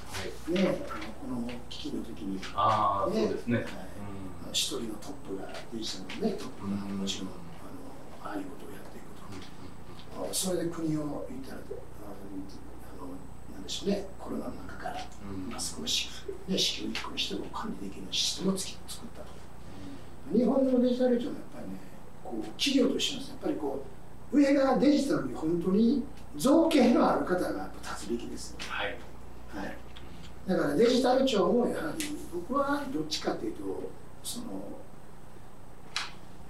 [0.49, 0.53] い。
[0.53, 3.57] ね、あのこの危機の時に、ああ、そうですね。
[3.57, 3.67] はい
[4.53, 9.09] 一人のトップがデジタルのねトップがもちろんあのああいうことをやっていく
[10.13, 10.29] と。
[10.29, 11.61] あそれで国を言ったら
[13.63, 14.97] なんでしょうねコロナの中から
[15.31, 16.09] うんマスクをし、
[16.47, 18.75] ね、支給一個にしても管理できるシステムを作っ
[19.15, 19.27] たと。
[20.31, 21.79] 日本のデジタル庁はやっぱりね
[22.23, 23.85] こう企業としてはやっぱりこ
[24.31, 26.03] う上がデジタルに本当に
[26.35, 28.55] 造形のある方がやっぱ立つべきです。
[28.59, 28.95] はい。
[29.55, 29.75] はい、
[30.47, 33.91] だからデジタル庁もやはり僕はどっちかというと
[34.23, 34.45] その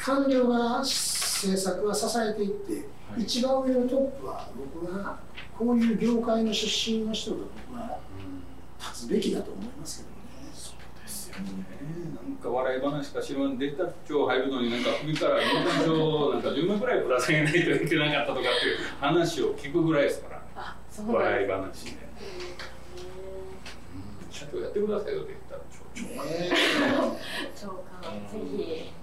[0.03, 2.83] 官僚が政策は支えていって、はい
[3.15, 5.19] 一番上のトップは僕は
[5.55, 7.37] こういう業界の出身の人が
[7.67, 7.99] 僕は
[8.79, 10.51] 立つべきだと思いますけどね。
[10.51, 11.43] そうですよね。
[12.25, 20.41] なんか笑い話か知らんデジタル庁入るのになんか首からインター庁なんか10万ぐらいぶら下げないといけなかったとかっていう話を聞くぐらいですから。
[20.55, 21.91] あ、そうなん笑いで話で。
[24.31, 26.23] 社長やってくださいよデジタル庁。
[26.23, 26.49] ね
[27.53, 27.61] す。
[27.63, 29.02] 長官、ぜひ。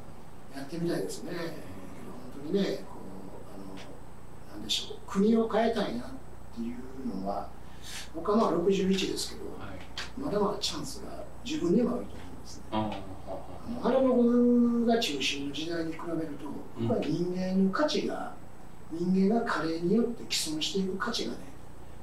[0.55, 1.33] やってみたいですね。
[1.33, 6.07] 本当にね、こうあのなんでしょう、国を変えたいなっ
[6.55, 7.49] ていうのは、
[8.15, 10.21] 僕はまあ61ですけど、はい。
[10.21, 12.65] まだまだチャンスが自分にもあると思いますね。
[12.73, 13.11] あの
[13.83, 16.47] アナログが中心の時代に比べると、
[16.81, 18.35] 僕は人間の価値が、
[18.91, 21.39] 人間が加齢によって既存していく価値がね、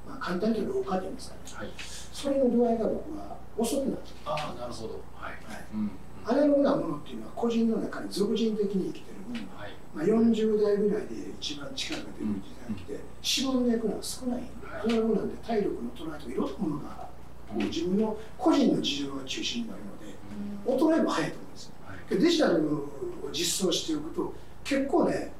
[0.08, 1.68] まあ、簡単に言うと老化と言いますかね、はい。
[1.78, 5.00] それの度合いが僕は遅くなってああ、なるほど。
[5.14, 5.32] はい。
[5.44, 5.90] はいうん。
[6.28, 9.72] アナログなものっていうのは個人の中に俗人的に生きてる分、はい。
[9.94, 14.42] まあ、40代ぐらいで一番力が出る時代が来て、しぼんでいくのは少ない、
[14.84, 17.08] アナログなんで体力の捉えとかいろんなものが、
[17.48, 21.72] こう自分の個人の事情が中心になるので、衰えも早いと思うんですよ。
[21.86, 22.14] はい。
[22.14, 22.88] でデジタルを
[23.32, 25.32] 実装しておくと、結構ね、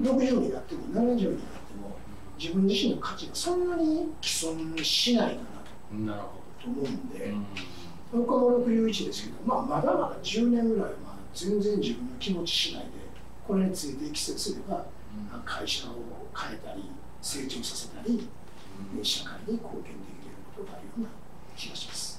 [0.00, 1.96] 60になっても70になっても、
[2.38, 5.40] 自分自身の価値がそんなに既存しないか
[5.92, 7.32] ななるほと思うんで、
[8.12, 8.18] ど。
[8.18, 8.26] うん。
[8.26, 12.90] 僕も61ですけど、まあ、まだまだ10年ぐらいはまあ全然自分の気持ちしないで、
[13.46, 14.86] これについて適切すれば、
[15.44, 15.92] 会社を
[16.36, 16.90] 変えたり、
[17.22, 18.28] 成長させたり、
[19.02, 21.08] 社会に貢献できることがあるような
[21.56, 22.16] 気がします。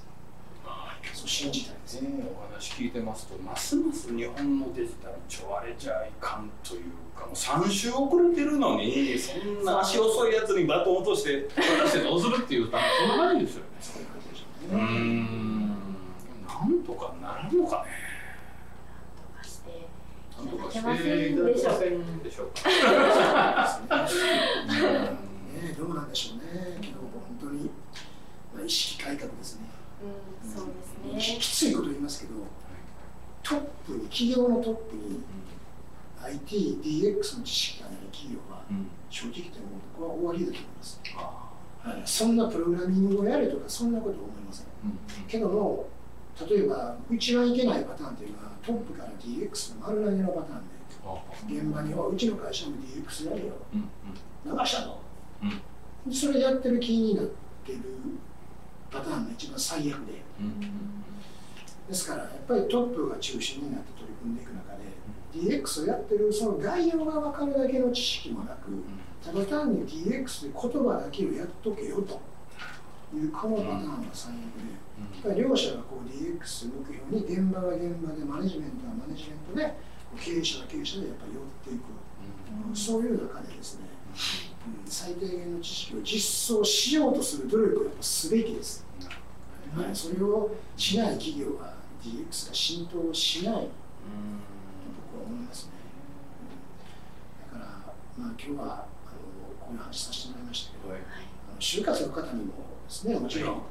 [1.18, 2.10] そう信じたいですね。
[2.10, 6.84] ね、お話聞いてますとますます日本のデジタル庁あれじゃいかんという
[7.18, 12.78] かもう3週遅れてるのにそんな足遅いやつにバトン落として渡してどうするっていうた
[13.08, 14.00] そんな感じですよねそ
[14.76, 14.78] う。
[14.78, 15.67] ん
[16.62, 17.92] なんとかならんのかね
[19.34, 19.88] とかして。
[20.38, 26.78] なんとかしいただけませていんでしょうただけませんでしょうかねどうなんでしょうね。
[26.82, 27.70] けど本当に、
[28.56, 29.68] まあ、意識改革ですね。
[30.44, 30.66] うん、そう
[31.12, 31.40] ですね。
[31.40, 32.34] きついこと言いますけど、
[33.44, 35.24] トップに、企業のトップに
[36.22, 39.66] IT、DX の知識がない企業は、うん正直言っても
[39.98, 41.02] 僕は終わりだと思います。
[41.16, 44.66] あはい、そんなプログラミングをやれとか、そんなことは思いません。
[44.66, 44.88] ーう
[45.24, 45.88] んけども、
[46.46, 50.76] 例えば、一番いけないパターンっていうのは、トップから DX の丸投げのパターンで、
[51.06, 53.90] あ現場には、うちの会社も DX やれよ、うん
[54.46, 55.02] 流したと。
[55.44, 55.62] うん
[56.10, 57.26] それやってる気になっ
[57.66, 57.82] てる
[58.90, 60.22] パターンが一番最悪で。
[60.40, 61.04] うん
[61.88, 68.72] ですから、やっぱりトップが中心になって取り組んでいく中で、DX をやってるその概要が分かるだけの知識もなく、
[69.24, 72.20] ただ単に DX で言葉だけをやっとけよと
[73.16, 74.42] いうこのパターンが最悪で、
[74.98, 79.78] やっぱり両者がこう DX 目標に現場は現場でマネジメントはマネジメントで
[80.16, 83.86] 経営者は経営者でやっぱり寄っていく、そういう中でですね、
[84.86, 84.90] うん。
[84.90, 88.86] 最低限の知識を実装しようとする努力をやっぱすべきです。
[89.76, 93.54] はい、それをしない企業は DX が浸透しない。
[93.54, 93.60] と
[95.14, 95.72] 僕は思いますね。
[97.54, 98.86] うんだから、まあ、今日はあの
[99.60, 101.02] こういう話させてもらいましたけど、はい。
[101.02, 102.54] あの就活の方にもで
[102.88, 103.62] すね、もちろん、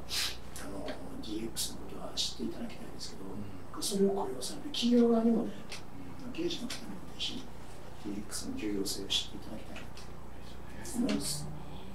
[1.21, 5.51] DX のことは知っていただきたいですけど、それを雇用される企業側にもね、
[6.33, 7.43] 経営者の方にもぜひ
[8.05, 11.47] DX の重要性を知っていただきたいなと思います。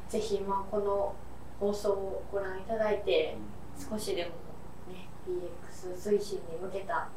[0.08, 1.14] ぜひ、まあ、この
[1.58, 3.36] 放送をご覧いただいて、
[3.78, 4.30] 少しでも
[4.92, 7.08] ね、DX 推進に向けた。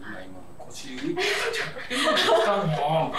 [0.00, 2.66] 今今腰浮いてちゃってるのに使う。
[2.66, 3.12] の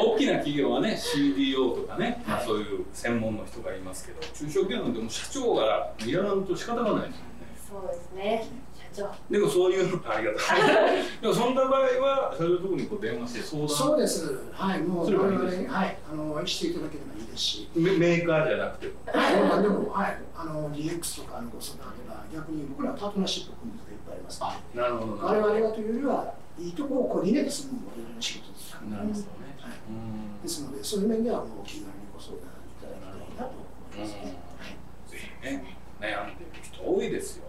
[0.00, 7.86] 大きな企業はね CDO とかね、まあ、そういう専門の人がいますけど中小企業なんてもう社長がいらないと仕方がないですもんね。
[7.86, 8.46] そうですね。
[8.94, 9.10] 社長。
[9.30, 11.02] でもそういうのありがたい。
[11.20, 13.68] でもそんな場合は社長のところにこう電話して相談。
[13.68, 14.38] そうです。
[14.52, 14.80] はい。
[14.82, 17.68] もうそれはいい我々ですはいあのしていただければいいですし。
[17.74, 18.92] メメーカーじゃなくても。
[19.06, 25.26] はい、でも、はい、あの DX とかのご相談では逆に僕らはパートナーシップを組むことがいっぱいありますのあでなるほど。
[25.26, 28.96] 我々がというよりはいいところをコーディネートするのも我々の仕事ですから。
[28.96, 30.42] なるほどねはい、うん。
[30.42, 34.14] ですのでそういう面ではもう気軽にご相談いただきたいなと思います。
[34.14, 35.10] ね、はい。
[35.10, 37.44] ぜひね悩んでる人多いですよ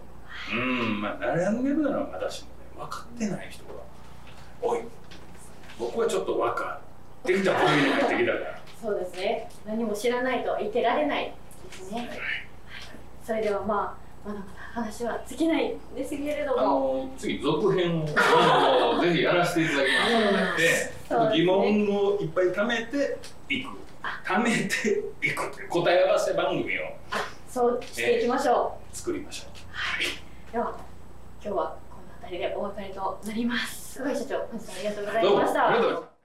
[0.52, 3.70] うんまあ悩んでるならまだしもね分かってない人が
[4.62, 4.80] 多い
[5.78, 6.80] 僕はちょっと分か
[7.22, 8.58] ってきた部類に入ってきたから。
[8.80, 9.50] そうですね。
[9.66, 11.34] 何も知らないといてられない
[11.68, 12.08] ですね、はい。
[13.24, 18.06] それではまあまだまだ話は尽きないんですけれどあもの次続編を
[19.00, 21.36] ぜひやらせていただきますのでね。
[21.38, 23.18] 疑問をいっぱい貯めて
[23.48, 23.70] いく。
[24.24, 25.46] 貯めていく。
[25.46, 26.82] っていう答え合わせ番組を。
[27.48, 29.50] そうしていきましょ作りましょう。
[30.50, 30.78] うでは
[31.42, 33.94] 今日はこの辺りでお別れとなります。
[33.94, 36.17] 菅井社長本日はありがとうございどうもあましたりがとうございました